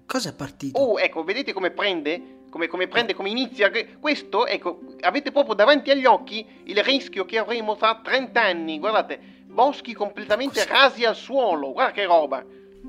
[0.05, 0.79] cosa è partito?
[0.79, 2.35] Oh, ecco, vedete come prende?
[2.49, 3.69] Come, come prende, come inizia?
[3.99, 8.79] Questo, ecco, avete proprio davanti agli occhi il rischio che avremo tra 30 anni.
[8.79, 10.73] Guardate, boschi completamente Cosa?
[10.73, 11.71] rasi al suolo.
[11.73, 12.43] Guarda che roba.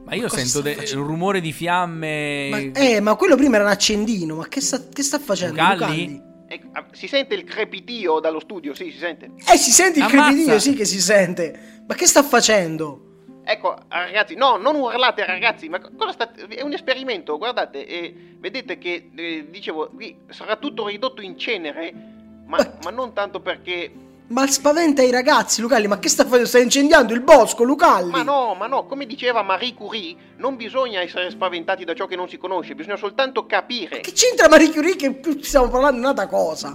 [0.09, 2.49] Ma io cosa sento de- un rumore di fiamme.
[2.51, 5.55] Ma, eh, ma quello prima era un accendino, ma che sta, che sta facendo?
[5.61, 5.77] Lucalli?
[5.79, 6.27] Lucalli?
[6.51, 9.33] Ecco, ah, si sente il crepitio dallo studio, sì, si sente.
[9.53, 10.29] Eh, si sente il Ammazza!
[10.31, 11.83] crepitio, sì che si sente.
[11.87, 13.03] Ma che sta facendo?
[13.45, 16.33] Ecco, ah, ragazzi, no, non urlate ragazzi, ma co- cosa sta...
[16.33, 21.93] È un esperimento, guardate, e vedete che, eh, dicevo, qui sarà tutto ridotto in cenere,
[22.47, 23.93] ma, ma non tanto perché...
[24.29, 26.47] Ma spaventa i ragazzi, Lucalli, ma che sta facendo?
[26.47, 28.11] Sta incendiando il bosco, Lucalli!
[28.11, 32.15] Ma no, ma no, come diceva Marie Curie, non bisogna essere spaventati da ciò che
[32.15, 34.01] non si conosce, bisogna soltanto capire.
[34.01, 36.75] Che c'entra Marie Curie che stiamo parlando di un'altra cosa?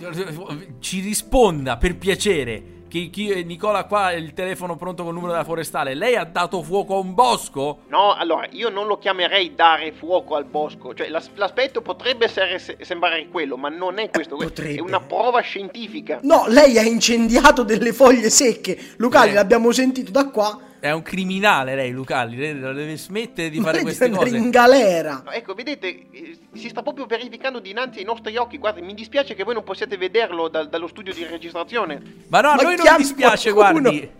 [0.79, 2.72] Ci risponda per piacere.
[2.93, 5.95] Che, chi- Nicola qua ha il telefono pronto col numero della forestale.
[5.95, 7.79] Lei ha dato fuoco a un bosco?
[7.87, 12.59] No, allora, io non lo chiamerei dare fuoco al bosco, cioè l'as- l'aspetto potrebbe essere-
[12.59, 14.75] se- sembrare quello, ma non è questo, potrebbe.
[14.75, 16.19] è una prova scientifica.
[16.21, 18.77] No, lei ha incendiato delle foglie secche.
[18.97, 19.33] Lucalli, Eh.
[19.33, 20.59] l'abbiamo sentito da qua.
[20.83, 22.35] È un criminale lei, Lucalli.
[22.35, 24.43] Lei deve smettere di fare queste deve andare cose.
[24.43, 25.21] in galera.
[25.23, 28.57] No, Ecco, vedete, eh, si sta proprio verificando dinanzi ai nostri occhi.
[28.57, 32.01] Guarda, mi dispiace che voi non possiate vederlo dal- dallo studio di registrazione.
[32.27, 33.91] Ma no, a noi non dispiace, qualcuno.
[33.91, 34.11] guardi.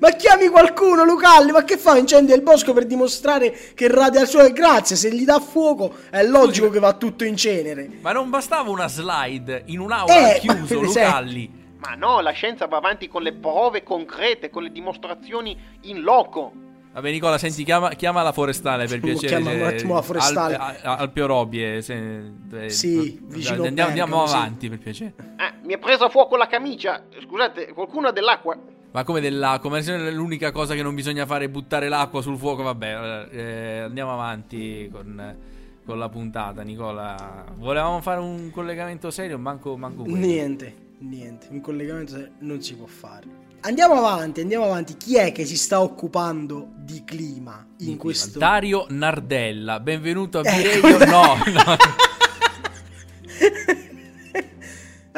[0.00, 1.96] Ma chiami qualcuno, Lucalli, ma che fa?
[1.96, 4.50] Incendia il bosco per dimostrare che radia il suolo?
[4.52, 7.88] Grazie, se gli dà fuoco è logico Scusi, che va tutto in cenere.
[8.00, 11.57] Ma non bastava una slide in un'aula Eh, chiuso, Lucalli.
[11.78, 16.52] Ma no, la scienza va avanti con le prove concrete, con le dimostrazioni in loco.
[16.92, 19.40] Vabbè, Nicola, senti, chiama, chiama la forestale per piacere.
[19.40, 20.56] chiama un attimo la forestale.
[20.56, 21.80] Al, a- Alpio Robbie.
[21.82, 24.34] Se, eh, Sì, vicino Andiamo, andiamo sì.
[24.34, 25.14] avanti per piacere.
[25.36, 27.04] Ah, mi è presa a fuoco la camicia.
[27.22, 28.58] Scusate, qualcuno ha dell'acqua?
[28.90, 29.70] Ma come dell'acqua?
[29.70, 33.28] Ma se l'unica cosa che non bisogna fare è buttare l'acqua sul fuoco, vabbè.
[33.30, 35.36] eh, andiamo avanti con,
[35.84, 37.44] con la puntata, Nicola.
[37.54, 40.16] Volevamo fare un collegamento serio, manco, manco quello.
[40.16, 43.46] Niente, niente, un collegamento non si può fare.
[43.60, 44.96] Andiamo avanti, andiamo avanti.
[44.96, 47.98] Chi è che si sta occupando di clima in Di clima.
[48.00, 50.98] questo Dario Nardella, benvenuto a Ecco, B-Radio.
[50.98, 51.08] dai.
[51.08, 51.76] No, no.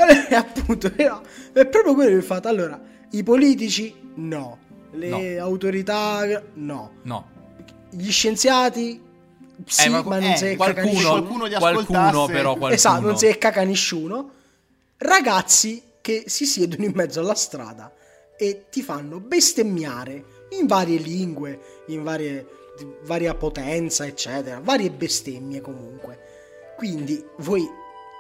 [0.01, 1.21] Eh, appunto, no,
[1.53, 2.49] è proprio quello il fatto.
[2.49, 4.57] Allora, i politici no,
[4.93, 7.29] le autorità no, no.
[7.91, 8.99] gli scienziati
[9.67, 12.73] sì, Eh, ma, ma- non eh, si è Qualcuno, qualcuno li qualcuno però, qualcuno.
[12.73, 14.31] Esatto, non si è caca nessuno.
[15.03, 17.91] Ragazzi che si siedono in mezzo alla strada
[18.37, 20.25] e ti fanno bestemmiare
[20.61, 22.47] in varie lingue, in varie,
[23.05, 26.19] varia potenza, eccetera, varie bestemmie comunque.
[26.77, 27.67] Quindi voi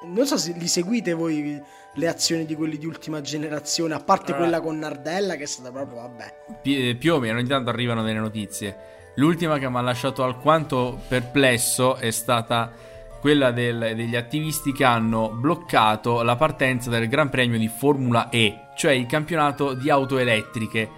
[0.04, 1.62] non so se li seguite voi
[1.92, 4.48] le azioni di quelli di ultima generazione, a parte Allora.
[4.48, 6.34] quella con Nardella che è stata proprio vabbè.
[6.62, 9.12] Pi- più o meno ogni tanto arrivano delle notizie.
[9.16, 12.72] L'ultima che mi ha lasciato alquanto perplesso è stata
[13.20, 18.68] quella del- degli attivisti che hanno bloccato la partenza del Gran Premio di Formula E,
[18.76, 20.90] cioè il campionato di auto elettriche.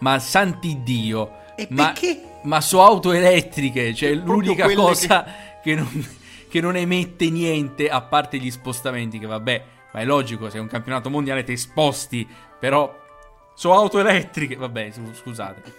[0.00, 2.22] Ma santi Dio, E ma, perché?
[2.44, 5.24] ma su auto elettriche, cioè l'unica cosa
[5.62, 5.74] che...
[5.74, 6.06] non,
[6.50, 10.60] che non emette niente a parte gli spostamenti, che vabbè, ma è logico, se è
[10.60, 12.26] un campionato mondiale ti sposti,
[12.58, 12.92] però
[13.54, 15.74] su auto elettriche, vabbè, scusate.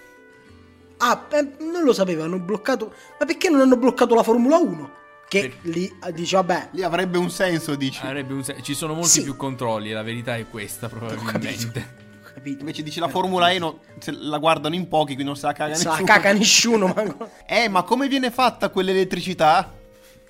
[0.98, 2.94] Ah, eh, non lo sapevo, hanno bloccato.
[3.20, 4.92] Ma perché non hanno bloccato la Formula 1?
[5.32, 8.06] Che Per- lì eh, dice, vabbè, Lì avrebbe un senso, dici.
[8.06, 9.24] Avrebbe un sen- ci sono molti Sì.
[9.24, 12.00] più controlli, la verità è questa probabilmente.
[12.34, 12.60] capito.
[12.60, 15.54] Invece dici la Formula E no, se la guardano in pochi, quindi non se la
[15.54, 16.06] caga Se la nessuno.
[16.08, 17.30] caga nessuno, ma...
[17.48, 19.72] Eh, ma come viene fatta quell'elettricità?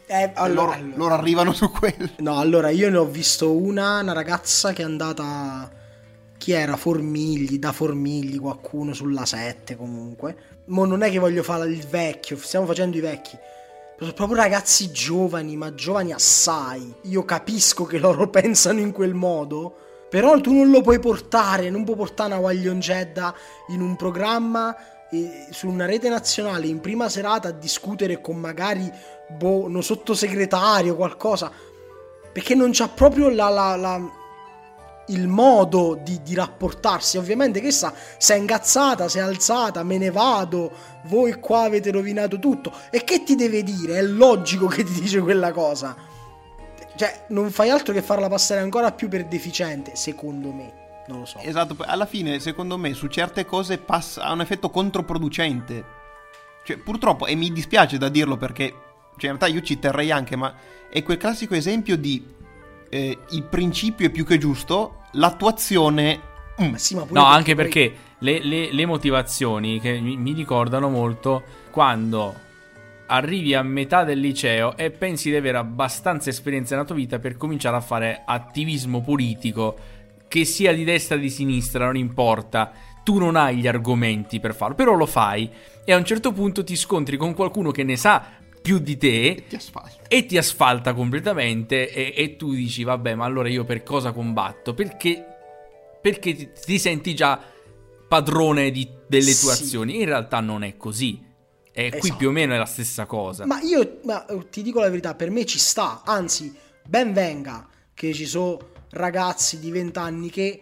[0.06, 0.98] Eh, allora, loro, allora.
[0.98, 2.10] loro arrivano su quello.
[2.18, 5.68] No, allora io ne ho visto una, una ragazza che è andata.
[6.38, 6.76] Chi era?
[6.78, 10.36] Formigli, da Formigli, qualcuno sulla 7 comunque.
[10.66, 13.36] Mo non è che voglio fare il vecchio, stiamo facendo i vecchi.
[14.02, 16.92] Proprio ragazzi giovani, ma giovani assai.
[17.04, 19.76] Io capisco che loro pensano in quel modo.
[20.10, 23.34] Però tu non lo puoi portare, non puoi portare una Wagliongedda
[23.70, 24.76] in un programma
[25.52, 28.90] su una rete nazionale in prima serata a discutere con magari
[29.30, 31.52] boh, uno sottosegretario, qualcosa.
[32.34, 34.12] Perché non c'ha proprio la, la- la-
[35.12, 37.17] il modo di, di rapportarsi.
[37.17, 40.71] Ovviamente che sa, si è ingazzata, si è alzata, me ne vado,
[41.04, 42.74] voi qua avete rovinato tutto.
[42.89, 43.97] E che ti deve dire?
[43.97, 45.95] È logico che ti dice quella cosa.
[46.95, 50.74] Cioè, non fai altro che farla passare ancora più per deficiente, secondo me.
[51.08, 51.39] Non lo so.
[51.39, 56.00] Esatto, alla fine, secondo me, su certe cose passa, ha un effetto controproducente.
[56.63, 58.67] Cioè, purtroppo, e mi dispiace da dirlo perché,
[59.17, 60.54] cioè, in realtà io ci terrei anche, ma
[60.89, 62.24] è quel classico esempio di
[62.89, 66.19] eh, il principio è più che giusto, l'attuazione...
[66.62, 66.74] mm.
[66.76, 70.89] Sì, ma pure No, anche poi- perché le, le- le motivazioni che mi, mi ricordano
[70.89, 72.36] molto quando
[73.08, 77.36] arrivi a metà del liceo e pensi di avere abbastanza esperienza nella tua vita per
[77.36, 79.78] cominciare a fare attivismo politico,
[80.28, 82.71] che sia di destra o di sinistra, non importa.
[83.04, 85.50] Tu non hai gli argomenti per farlo, però lo fai
[85.84, 88.24] e a un certo punto ti scontri con qualcuno che ne sa
[88.62, 90.04] più di te Ti asfalta.
[90.08, 94.74] e ti asfalta completamente e, e tu dici vabbè ma allora io per cosa combatto?
[94.74, 95.26] Perché
[96.02, 97.39] perché ti, ti senti già
[98.08, 99.63] padrone di- delle tue Sì.
[99.63, 100.00] azioni.
[100.00, 101.24] In realtà non è così.
[101.74, 102.15] E qui Esatto.
[102.17, 103.45] più o meno è la stessa cosa.
[103.45, 106.54] Ma io ma, eh, ti dico la verità, per me ci sta, anzi,
[106.86, 108.58] ben venga che ci sono
[108.91, 110.62] ragazzi di 20 anni che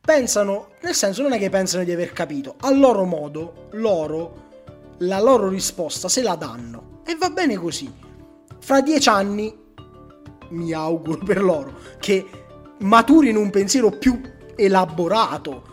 [0.00, 4.48] pensano, nel senso non è che pensano di aver capito, a loro modo, loro,
[4.98, 7.92] la loro risposta se la danno e va bene così.
[8.60, 9.52] Fra dieci anni,
[10.50, 12.24] mi auguro per loro, che
[12.78, 14.20] maturino un pensiero più
[14.54, 15.66] elaborato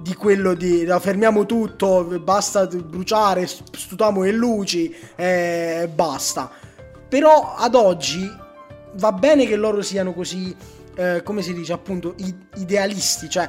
[0.00, 6.50] di quello di "No, fermiamo tutto, basta bruciare, stutiamo le luci e basta.
[7.08, 8.30] Però ad oggi
[8.94, 10.54] va bene che loro siano così,
[10.94, 12.14] eh, come si dice appunto,
[12.54, 13.48] idealisti, cioè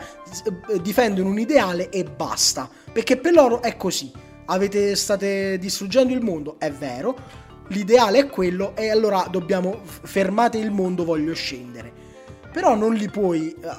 [0.70, 2.68] eh, difendono un ideale e basta.
[2.92, 4.12] Perché per loro è così.
[4.52, 7.16] Avete, state distruggendo il mondo, è vero.
[7.70, 11.92] L'ideale è quello e allora dobbiamo fermate il mondo, voglio scendere.
[12.52, 13.70] Però non li puoi eh,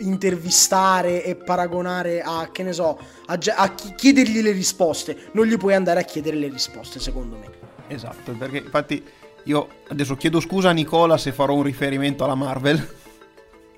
[0.00, 5.30] intervistare e paragonare a, che ne so, a, a chi- chiedergli le risposte.
[5.32, 7.50] Non gli puoi andare a chiedere le risposte, secondo me.
[7.88, 9.02] Esatto, perché infatti
[9.44, 12.86] io adesso chiedo scusa a Nicola se farò un riferimento alla Marvel.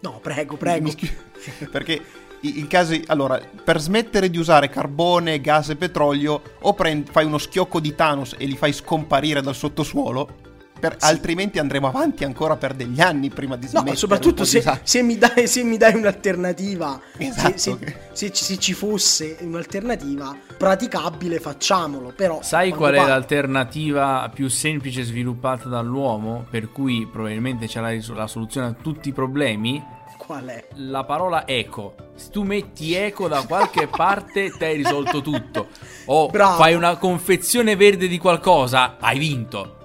[0.01, 0.91] No, prego, prego.
[1.71, 2.01] Perché
[2.43, 7.25] i, i casi allora per smettere di usare carbone, gas e petrolio o prendi- fai
[7.25, 10.47] uno schiocco di Thanos e li fai scomparire dal sottosuolo
[10.79, 14.61] per- altrimenti andremo avanti ancora per degli anni prima di No, smettere ma soprattutto se,
[14.61, 17.95] di se mi dai, se mi dai un'alternativa, se- Esatto, se, ok.
[18.13, 22.13] se ci- se ci fosse un'alternativa praticabile, facciamolo.
[22.15, 28.27] Però, sai qual è l'alternativa più semplice sviluppata dall'uomo per cui probabilmente c'è la, la
[28.29, 29.83] soluzione a tutti i problemi
[30.29, 30.63] Qual è?
[30.75, 31.95] la parola eco.
[32.15, 35.69] Se tu metti eco da qualche parte, ti hai risolto tutto.
[36.05, 36.59] O Bravo.
[36.59, 39.77] fai una confezione verde di qualcosa, hai vinto.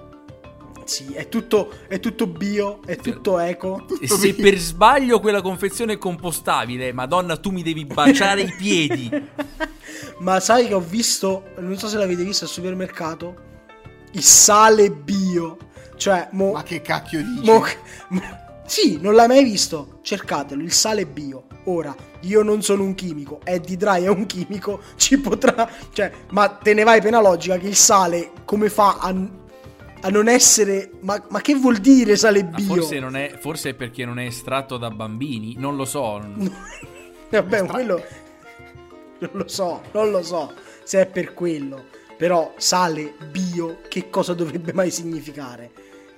[0.84, 3.86] Sì, è tutto, è tutto bio, è tutto eco.
[3.98, 9.10] E se per sbaglio quella confezione è compostabile, madonna, tu mi devi baciare i piedi.
[10.20, 13.34] Ma sai che ho visto, non so se l'avete visto al supermercato,
[14.10, 15.56] il sale bio.
[15.96, 17.50] Cioè, mo, Ma che cacchio dici?
[17.50, 17.64] mo-
[18.08, 19.98] mo- sì, non l'hai mai visto?
[20.02, 21.46] Cercatelo, il sale bio.
[21.64, 25.68] Ora, io non sono un chimico, Eddie Dry è un chimico, ci potrà...
[25.92, 29.14] Cioè, ma te ne vai per una logica che il sale come fa a,
[30.00, 30.92] a non essere...
[31.00, 32.74] Ma, ma che vuol dire sale bio?
[32.74, 36.20] forse, non è, forse è perché non è estratto da bambini, non lo so.
[37.30, 38.02] Vabbè, quello...
[39.16, 40.52] Non lo so, non lo so
[40.84, 41.86] se è per quello.
[42.16, 45.72] Però sale bio, che cosa dovrebbe mai significare?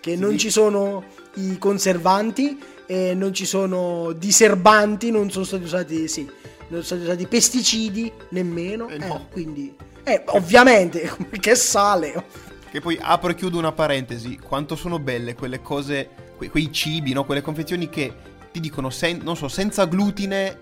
[0.06, 1.02] Che non ci sono
[1.34, 6.22] i conservanti, e non ci sono diserbanti, non sono stati usati, sì,
[6.68, 8.88] non sono stati usati pesticidi nemmeno.
[8.88, 9.16] Eh, no.
[9.16, 12.24] eh, quindi, eh, ovviamente, perché sale.
[12.70, 14.38] Che poi apro e chiudo una parentesi.
[14.38, 17.24] Quanto sono belle quelle cose, que- quei cibi, no?
[17.24, 18.14] Quelle confezioni che
[18.52, 20.60] ti dicono, sen- non so, senza glutine.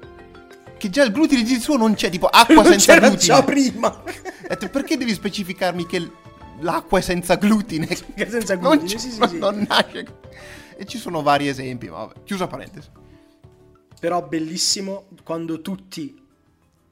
[0.79, 3.19] Che già il glutine di suo non c'è, tipo acqua non senza glutine.
[3.19, 4.03] già prima.
[4.71, 6.11] Perché devi specificarmi che
[6.61, 7.87] l'acqua è senza glutine?
[7.87, 9.39] Che senza Non glutine, c'è- sì, sì, ma sì.
[9.39, 10.07] non nasce.
[10.77, 12.23] E ci sono vari esempi, ma vabbè.
[12.25, 12.89] Chiusa parentesi.
[14.01, 16.21] Però bellissimo quando tutti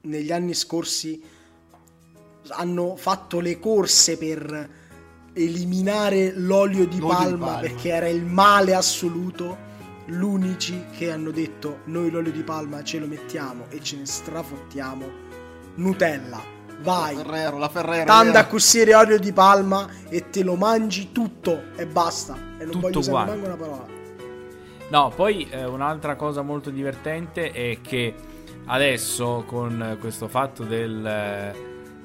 [0.01, 1.21] negli anni scorsi
[2.49, 4.69] hanno fatto le corse per
[5.33, 7.59] eliminare l'olio di, L'olio di palma, palma.
[7.61, 9.71] perché era il male assoluto.
[10.07, 15.05] L'unici che hanno detto noi l'olio di palma ce lo mettiamo e ce ne strafottiamo.
[15.75, 16.41] Nutella,
[16.83, 17.15] vai.
[17.15, 18.05] Ferrero, la Ferrero.
[18.05, 22.35] Tanda cucire olio di palma e te lo mangi tutto e basta.
[22.57, 23.31] E non Tutto voglio uguale.
[23.31, 23.85] manco una parola.
[24.89, 28.13] No, poi eh, un'altra cosa molto divertente è che
[28.65, 31.55] adesso con eh, questo fatto del eh,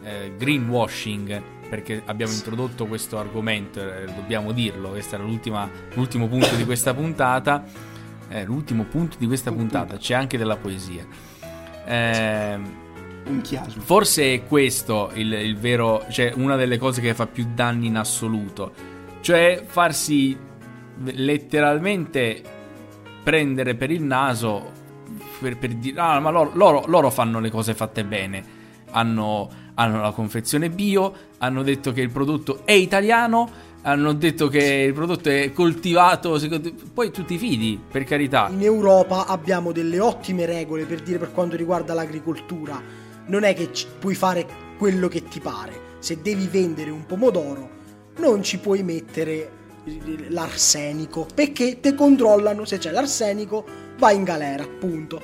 [0.02, 6.54] eh, greenwashing, perché abbiamo introdotto questo argomento, eh, dobbiamo dirlo, questo era l'ultima- l'ultimo punto
[6.54, 7.62] di questa puntata,
[8.30, 11.04] eh, l'ultimo punto di questa puntata, c'è anche della poesia.
[11.84, 12.86] Ehm,
[13.28, 13.82] Un chiasmo.
[13.82, 17.96] Forse è questo il, il vero, cioè una delle cose che fa più danni in
[17.96, 18.72] assoluto,
[19.20, 20.36] cioè farsi
[21.04, 22.42] letteralmente
[23.22, 24.72] prendere per il naso
[25.40, 28.42] per, per dire, ah ma loro, loro- loro fanno le cose fatte bene,
[28.90, 33.48] hanno, hanno la confezione bio, hanno detto che il prodotto è italiano,
[33.82, 38.48] hanno detto che il prodotto è coltivato, secondo- poi tu ti fidi, per carità.
[38.50, 42.97] In Europa abbiamo delle ottime regole per dire per quanto riguarda l'agricoltura.
[43.28, 45.86] Non è che ci- puoi fare quello che ti pare.
[46.00, 47.68] Se devi vendere un pomodoro,
[48.18, 49.50] non ci puoi mettere
[50.28, 52.64] l'arsenico perché te controllano.
[52.64, 53.64] Se c'è l'arsenico,
[53.98, 55.20] vai in galera, punto.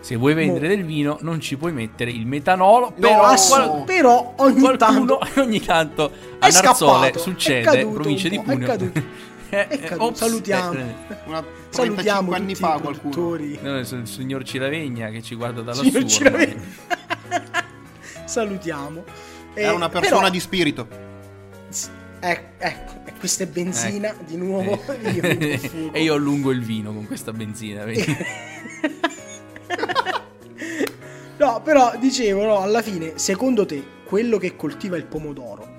[0.00, 3.82] Se vuoi vendere del vino non ci puoi mettere il metanolo, Però, però ass- qual-
[3.84, 6.04] però ogni qualcuno tanto ogni tanto
[6.38, 6.52] a Narzole
[7.08, 8.66] scappato, succede, caduto provincia di è Cuneo.
[8.66, 9.02] caduto.
[9.48, 10.04] Eh, È caduto.
[10.06, 10.72] ops, salutiamo.
[10.72, 10.94] eh,
[11.26, 13.10] Una Salutiamo 35 anni tutti fa i qualcuno.
[13.12, 13.58] produttori.
[13.62, 16.30] no, il il signor Ciravegna che ci guarda dalla Signor sua.
[18.26, 19.04] Salutiamo.
[19.54, 20.88] Era Eh, una persona però- di spirito.
[22.18, 24.82] Ecco, ecco, questa è benzina di nuovo.
[25.12, 25.58] Io Eh.
[25.58, 25.92] fuoco.
[25.94, 27.84] e io allungo il vino con questa benzina.
[31.38, 35.74] No, però dicevo, no, alla fine, secondo te, quello che coltiva il pomodoro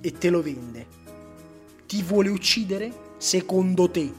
[0.00, 0.86] e te lo vende,
[1.86, 2.92] ti vuole uccidere?
[3.16, 4.12] Secondo te?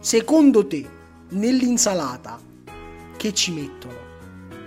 [0.00, 0.86] Secondo te,
[1.30, 2.40] nell'insalata,
[3.16, 4.05] che ci mettono?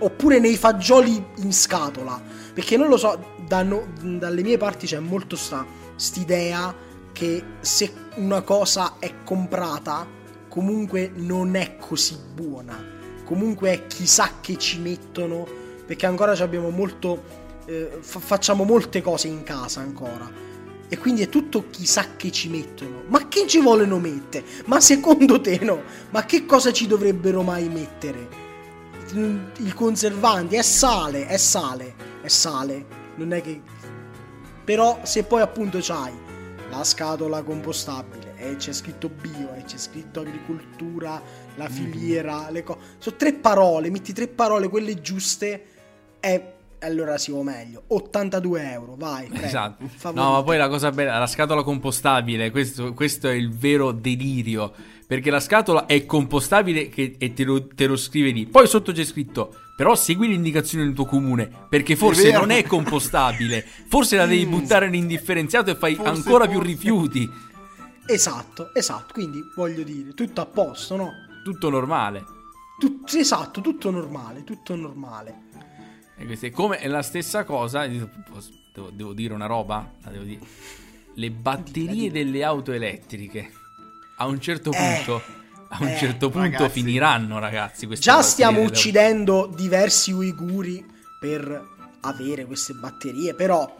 [0.02, 2.20] Oppure nei fagioli in scatola?
[2.54, 6.74] Perché non lo so, danno- dalle mie parti c'è molto sta st'idea
[7.12, 10.06] che se una cosa è comprata,
[10.48, 12.82] comunque non è così buona.
[13.24, 15.46] Comunque è chissà che ci mettono,
[15.86, 17.22] perché ancora abbiamo molto,
[17.66, 20.48] eh, fa- facciamo molte cose in casa ancora.
[20.88, 23.02] E quindi è tutto chissà che ci mettono.
[23.08, 24.44] Ma che ci vogliono mettere?
[24.64, 25.82] Ma secondo te no?
[26.10, 28.48] Ma che cosa ci dovrebbero mai mettere?
[29.14, 32.86] Mm, Il conservante è sale, è sale, è sale.
[33.16, 33.60] Non è che.
[34.64, 36.12] Però se poi appunto c'hai
[36.70, 41.20] la scatola compostabile e c'è scritto bio e c'è scritto agricoltura,
[41.56, 42.78] la filiera, le cose.
[42.98, 45.64] Sono tre parole, metti tre parole, quelle giuste
[46.20, 47.82] e allora si va meglio.
[47.88, 49.26] 82 euro, vai.
[49.26, 49.86] prego, Esatto.
[49.88, 50.22] favorite.
[50.24, 54.72] No, ma poi la cosa bella, la scatola compostabile, questo, questo è il vero delirio.
[55.10, 58.46] Perché la scatola è compostabile che- e te lo, te lo scrive lì.
[58.46, 62.38] Poi sotto c'è scritto, però segui le indicazioni del tuo comune, perché forse vero.
[62.38, 63.66] non è compostabile.
[63.88, 66.70] Forse la devi buttare nell'indifferenziato e fai Forse, ancora più forse.
[66.70, 67.28] rifiuti.
[68.06, 69.12] Esatto, esatto.
[69.12, 71.10] Quindi voglio dire, tutto a posto, no?
[71.42, 72.24] Tutto normale.
[72.78, 75.34] Tut- esatto, tutto normale, tutto normale.
[76.16, 77.84] E è come è la stessa cosa.
[77.84, 79.92] Devo, devo dire una roba?
[80.04, 80.40] La devo dire.
[81.14, 83.50] Le batterie delle auto elettriche
[84.20, 85.22] a un certo Eh, punto,
[85.68, 86.70] a un eh, certo punto ragazzi.
[86.80, 87.86] finiranno, ragazzi.
[87.88, 90.84] Già batterie stiamo auto- uccidendo diversi uiguri
[91.18, 91.68] per
[92.00, 93.76] avere queste batterie, però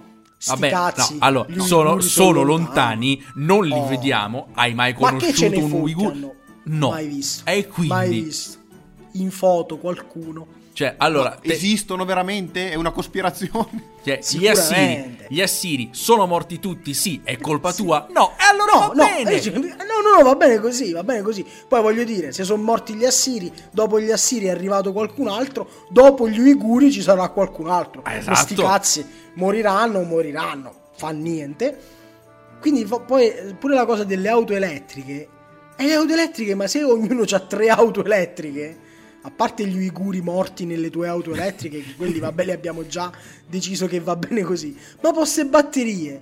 [0.46, 3.86] Vabbè, cazzi, no, allora, sono, uiguri sono lontani, non li Oh.
[3.86, 4.48] vediamo.
[4.54, 6.34] Hai mai Ma conosciuto ne un uiguro?
[6.64, 6.88] No.
[6.90, 7.48] Mai visto.
[7.50, 8.58] E quindi, Mai visto.
[9.14, 10.46] In foto qualcuno.
[10.80, 12.70] Cioè, allora, te- Esistono veramente?
[12.70, 13.96] È una cospirazione?
[14.02, 18.06] cioè, gli assiri, gli assiri sono morti tutti, sì, è colpa tua?
[18.10, 19.30] No, e allora No, va no, bene.
[19.30, 21.44] eh, no, no, no, va bene così, va bene così.
[21.68, 25.68] Poi voglio dire, se sono morti gli assiri, dopo gli assiri è arrivato qualcun altro,
[25.90, 28.00] dopo gli uiguri ci sarà qualcun altro.
[28.02, 28.36] Ah, esatto.
[28.36, 31.78] Questi cazzi moriranno, moriranno, fa niente.
[32.58, 35.28] Quindi poi pure la cosa delle auto elettriche.
[35.76, 38.88] E le auto elettriche, ma se ognuno ha tre auto elettriche,
[39.22, 43.12] a parte gli uiguri morti nelle tue auto elettriche, che quelli vabbè li abbiamo già
[43.46, 46.20] deciso che va bene così, ma posse batterie,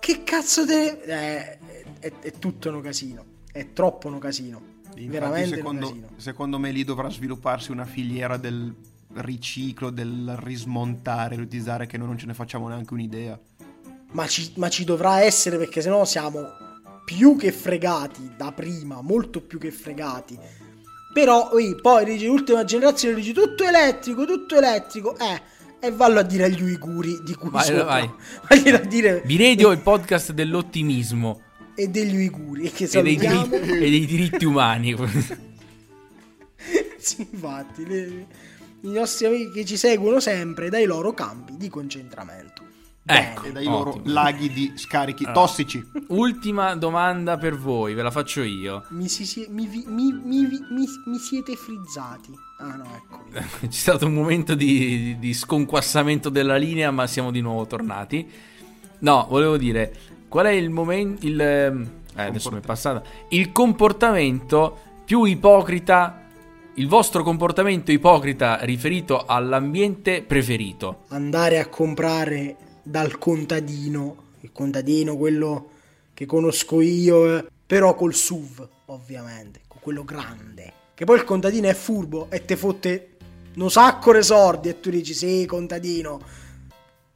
[0.00, 1.00] che cazzo te...
[1.04, 1.58] Eh,
[2.02, 4.70] è, è tutto un casino, è troppo un casino.
[4.82, 6.08] Infatti, veramente secondo, casino.
[6.16, 8.74] secondo me lì dovrà svilupparsi una filiera del
[9.14, 13.38] riciclo, del rismontare, riutilizzare che noi non ce ne facciamo neanche un'idea.
[14.12, 16.40] Ma ci, ma ci dovrà essere perché sennò siamo
[17.04, 20.36] più che fregati da prima, molto più che fregati.
[21.12, 25.42] Però ui, poi dici ultima generazione, dici tutto elettrico, tutto elettrico, eh,
[25.78, 27.84] e vallo a dire agli uiguri di cui Vai, sopra.
[27.84, 28.10] vai.
[28.48, 31.42] Vaglielo a dire Biredio è il podcast dell'ottimismo
[31.74, 34.94] e degli uiguri che e dei, diritti, e dei diritti umani.
[36.98, 38.26] sì, infatti, le-
[38.82, 42.62] i nostri amici che ci seguono sempre dai loro campi di concentramento.
[43.04, 43.48] Ecco.
[43.48, 43.76] Dai Ottimo.
[43.84, 45.40] loro laghi di scarichi Allora.
[45.40, 45.84] tossici.
[46.08, 48.84] Ultima domanda per voi, ve la faccio io.
[48.90, 52.32] Mi, si, si- mi, mi- mi- vi- mi- mi siete frizzati.
[52.58, 53.24] Ah no, ecco.
[53.66, 58.28] C'è stato un momento di, di sconquassamento della linea, ma siamo di nuovo tornati.
[59.00, 59.94] No, volevo dire,
[60.28, 61.26] qual è il momento.
[61.26, 63.02] Il, eh, adesso mi è passata.
[63.30, 66.18] Il comportamento più ipocrita.
[66.74, 71.02] Il vostro comportamento ipocrita riferito all'ambiente preferito.
[71.08, 75.70] andare a comprare dal contadino, il contadino quello
[76.14, 80.72] che conosco io, eh, però col SUV, ovviamente, con quello grande.
[80.94, 83.08] Che poi il contadino è furbo e te fotte
[83.54, 86.20] un sacco di soldi e tu dici sì, contadino,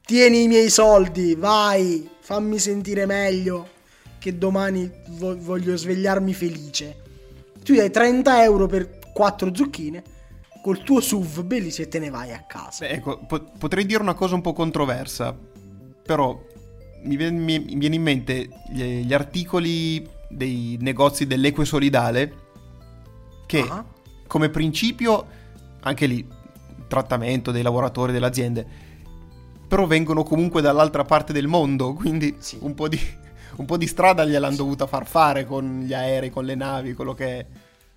[0.05, 3.75] tieni i miei soldi, vai, fammi sentire meglio
[4.19, 7.03] che domani vo- voglio svegliarmi felice.
[7.63, 10.03] Tu dai 30 euro per 4 zucchine,
[10.61, 12.85] col tuo SUV bellissimo e te ne vai a casa.
[12.85, 15.35] Beh, ecco, po- potrei dire una cosa un po' controversa,
[16.07, 16.41] però
[17.03, 22.45] mi viene, mi- mi viene in mente gli, gli articoli dei negozi dell'eque solidale
[23.45, 23.83] che Ah.
[24.25, 25.25] come principio,
[25.81, 26.25] anche lì,
[26.87, 28.65] trattamento dei lavoratori delle aziende,
[29.67, 32.57] però vengono comunque dall'altra parte del mondo, quindi Sì.
[32.61, 32.99] un, po di,
[33.57, 37.13] un po' di strada gliel'hanno dovuta far fare con gli aerei, con le navi, quello
[37.13, 37.45] che è.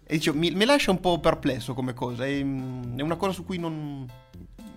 [0.04, 2.42] E dicevo, mi, mi lascia un po' perplesso come cosa, è, è
[3.02, 4.04] una cosa su cui non...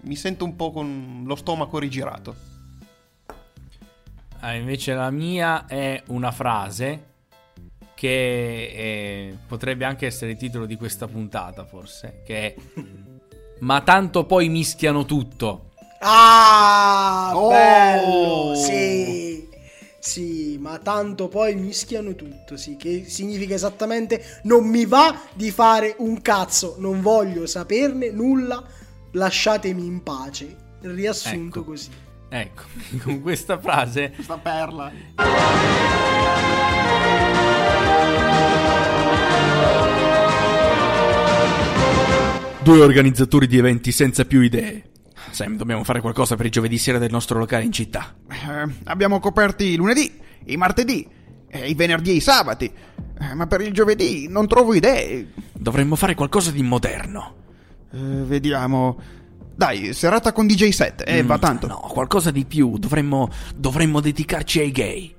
[0.02, 2.52] mi sento un po' con lo stomaco rigirato.
[4.46, 7.12] Ah, invece la mia è una frase
[7.96, 12.56] che eh, potrebbe anche essere il titolo di questa puntata, forse, che è
[13.60, 15.70] Ma tanto poi mischiano tutto.
[16.00, 17.48] Ah, Oh!
[17.48, 19.48] bello, sì,
[19.98, 25.96] sì, ma tanto poi mischiano tutto, sì, che significa esattamente non mi va di fare
[26.00, 28.62] un cazzo, non voglio saperne nulla,
[29.12, 30.58] lasciatemi in pace.
[30.82, 31.64] Riassunto Ecco.
[31.70, 31.90] così.
[32.36, 32.64] Ecco,
[33.04, 34.92] con questa frase Questa perla.
[42.64, 44.84] Due organizzatori di eventi senza più idee.
[45.30, 48.16] Sam, dobbiamo fare qualcosa per il giovedì sera del nostro locale in città.
[48.28, 50.12] Eh, abbiamo coperti i lunedì,
[50.46, 51.08] i martedì,
[51.48, 52.66] e i venerdì e i sabati.
[53.20, 55.34] Eh, ma per il giovedì non trovo idee.
[55.54, 57.36] Dovremmo fare qualcosa di moderno.
[57.92, 59.22] Eh, vediamo.
[59.56, 61.68] Dai, serata con DJ set, e Mm, va tanto.
[61.68, 62.78] No, qualcosa di più.
[62.78, 65.16] Dovremmo, dovremmo dedicarci ai gay.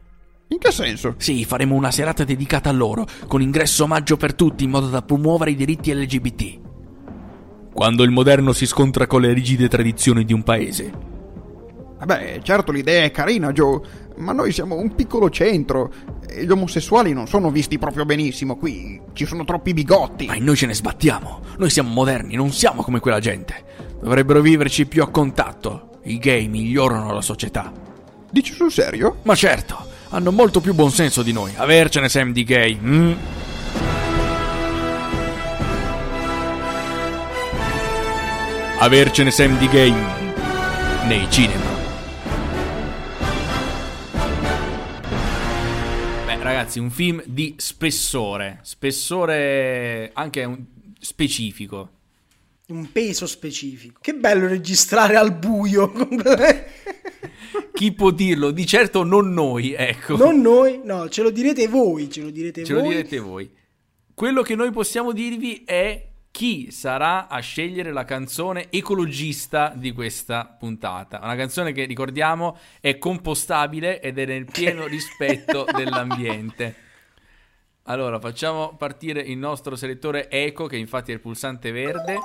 [0.49, 1.15] In che senso?
[1.19, 5.03] Sì, faremo una serata dedicata a loro, con ingresso omaggio per tutti in modo da
[5.03, 6.59] promuovere i diritti LGBT.
[7.73, 11.13] Quando il moderno si scontra con le rigide tradizioni di un paese.
[11.99, 13.81] Vabbè, certo l'idea è carina, Joe,
[14.17, 15.93] ma noi siamo un piccolo centro
[16.29, 19.01] e gli omosessuali non sono visti proprio benissimo qui.
[19.13, 20.27] Ci sono troppi bigotti.
[20.27, 21.41] Ma noi ce ne sbattiamo.
[21.57, 23.65] Noi siamo moderni, non siamo come quella gente.
[24.05, 26.01] Dovrebbero viverci più a contatto.
[26.03, 27.73] I gay migliorano la società.
[28.31, 29.21] Dici sul serio?
[29.23, 31.55] Ma certo, hanno molto più buonsenso di noi.
[31.57, 32.79] Avercene Sam di gay.
[32.79, 33.13] mm?
[38.81, 41.65] Avercene Sam di gay mm, nei cinema.
[46.27, 48.59] Beh, ragazzi, un film di spessore.
[48.65, 50.57] Spessore anche
[51.01, 51.89] specifico.
[52.67, 53.99] Un peso specifico.
[54.01, 55.93] Che bello registrare al buio.
[57.75, 58.51] Chi può dirlo?
[58.53, 60.17] Di certo non noi, ecco.
[60.17, 62.89] non noi, no, ce lo direte voi, ce lo direte Ce lo voi.
[62.89, 63.51] direte voi.
[64.15, 70.47] Quello che noi possiamo dirvi è chi sarà a scegliere la canzone ecologista di questa
[70.59, 71.21] puntata.
[71.23, 76.75] Una canzone che ricordiamo è compostabile ed è nel pieno rispetto dell'ambiente.
[77.87, 82.19] Allora, facciamo partire il nostro selettore eco, che infatti è il pulsante verde.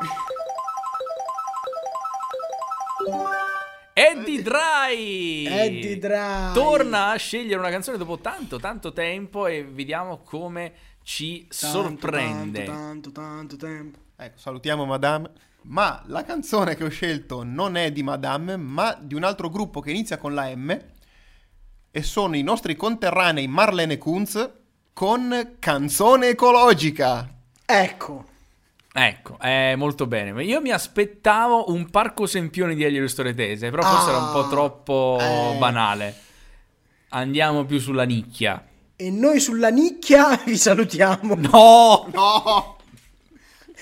[3.93, 5.45] Ed Eddie Dry.
[5.45, 6.53] Eddie Dry.
[6.53, 10.72] Torna a scegliere una canzone dopo tanto, tanto tempo e vediamo come
[11.03, 12.64] ci Tanto, sorprende.
[12.64, 13.99] Tanto, tanto, tanto tempo.
[14.16, 15.30] Ecco, salutiamo Madame.
[15.64, 19.82] Ma la canzone che ho scelto non è di Madame, ma di un altro gruppo
[19.82, 20.80] che inizia con la M.
[21.91, 24.57] E sono i nostri conterranei Marlene Kunz
[25.00, 27.26] con Canzone Ecologica.
[27.66, 28.26] Ecco.
[28.91, 30.43] Ecco, è molto bene.
[30.43, 34.50] Io mi aspettavo un parco sempione di Elio Storetese, però forse Ah, era un po'
[34.50, 35.56] troppo eh.
[35.58, 36.16] banale.
[37.12, 38.62] Andiamo più sulla nicchia.
[38.97, 41.34] E noi sulla nicchia vi salutiamo.
[41.36, 42.10] No!
[42.12, 42.78] No!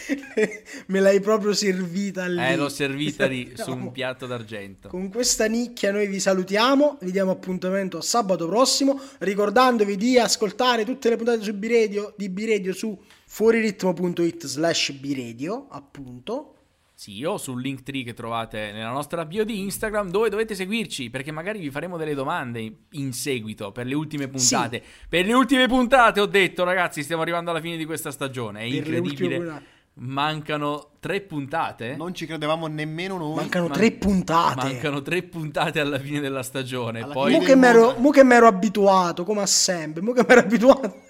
[0.88, 2.40] Me l'hai proprio servita lì.
[2.40, 4.90] Eh, l'ho servita Vi lì su un piatto d'argento.
[4.90, 10.86] Con questa nicchia noi vi salutiamo, vi diamo appuntamento a sabato prossimo, ricordandovi di ascoltare
[10.86, 16.54] tutte le puntate su B-Radio, di B-Radio su fuoriritmo.it slash B-Radio, appunto.
[17.00, 21.12] Sì, o sul link tree che trovate nella nostra bio di Instagram dove dovete seguirci
[21.12, 24.82] perché magari vi faremo delle domande in seguito per le ultime puntate.
[25.08, 28.70] Per le ultime puntate ho detto ragazzi stiamo arrivando alla fine di questa stagione, è
[28.70, 29.76] Per incredibile.
[30.00, 31.96] Mancano tre puntate.
[31.96, 33.36] Non ci credevamo nemmeno noi.
[33.36, 34.68] Mancano Man- tre puntate.
[34.68, 37.02] Mancano tre puntate alla fine della stagione.
[37.02, 37.32] Alla Poi...
[37.32, 41.02] Mo che, m'ero, mo che m'ero abituato, come sempre, mo che m'ero abituato.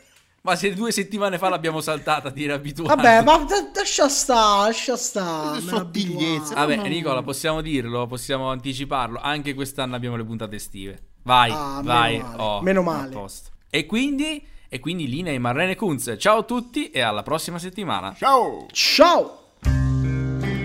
[0.41, 2.95] Ma se due settimane fa l'abbiamo saltata a dire abituato.
[2.95, 5.49] Vabbè, ma lascia sta, lascia sta.
[5.49, 6.53] Queste m'ero sottigliezze.
[6.53, 6.67] abituato.
[6.75, 6.88] Vabbè.
[6.88, 9.19] Nicola, possiamo dirlo, possiamo anticiparlo.
[9.21, 10.99] Anche quest'anno abbiamo le puntate estive.
[11.23, 12.17] Vai, Ah, meno vai.
[12.19, 13.25] male, oh, meno a male.
[13.69, 16.15] E quindi, e quindi Lina e Marlene Kunz.
[16.18, 18.13] Ciao a tutti e alla prossima settimana.
[18.13, 18.68] Ciao!
[18.72, 19.45] Ciao!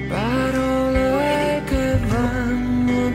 [0.09, 3.11] Parole che vanno e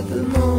[0.00, 0.49] cose del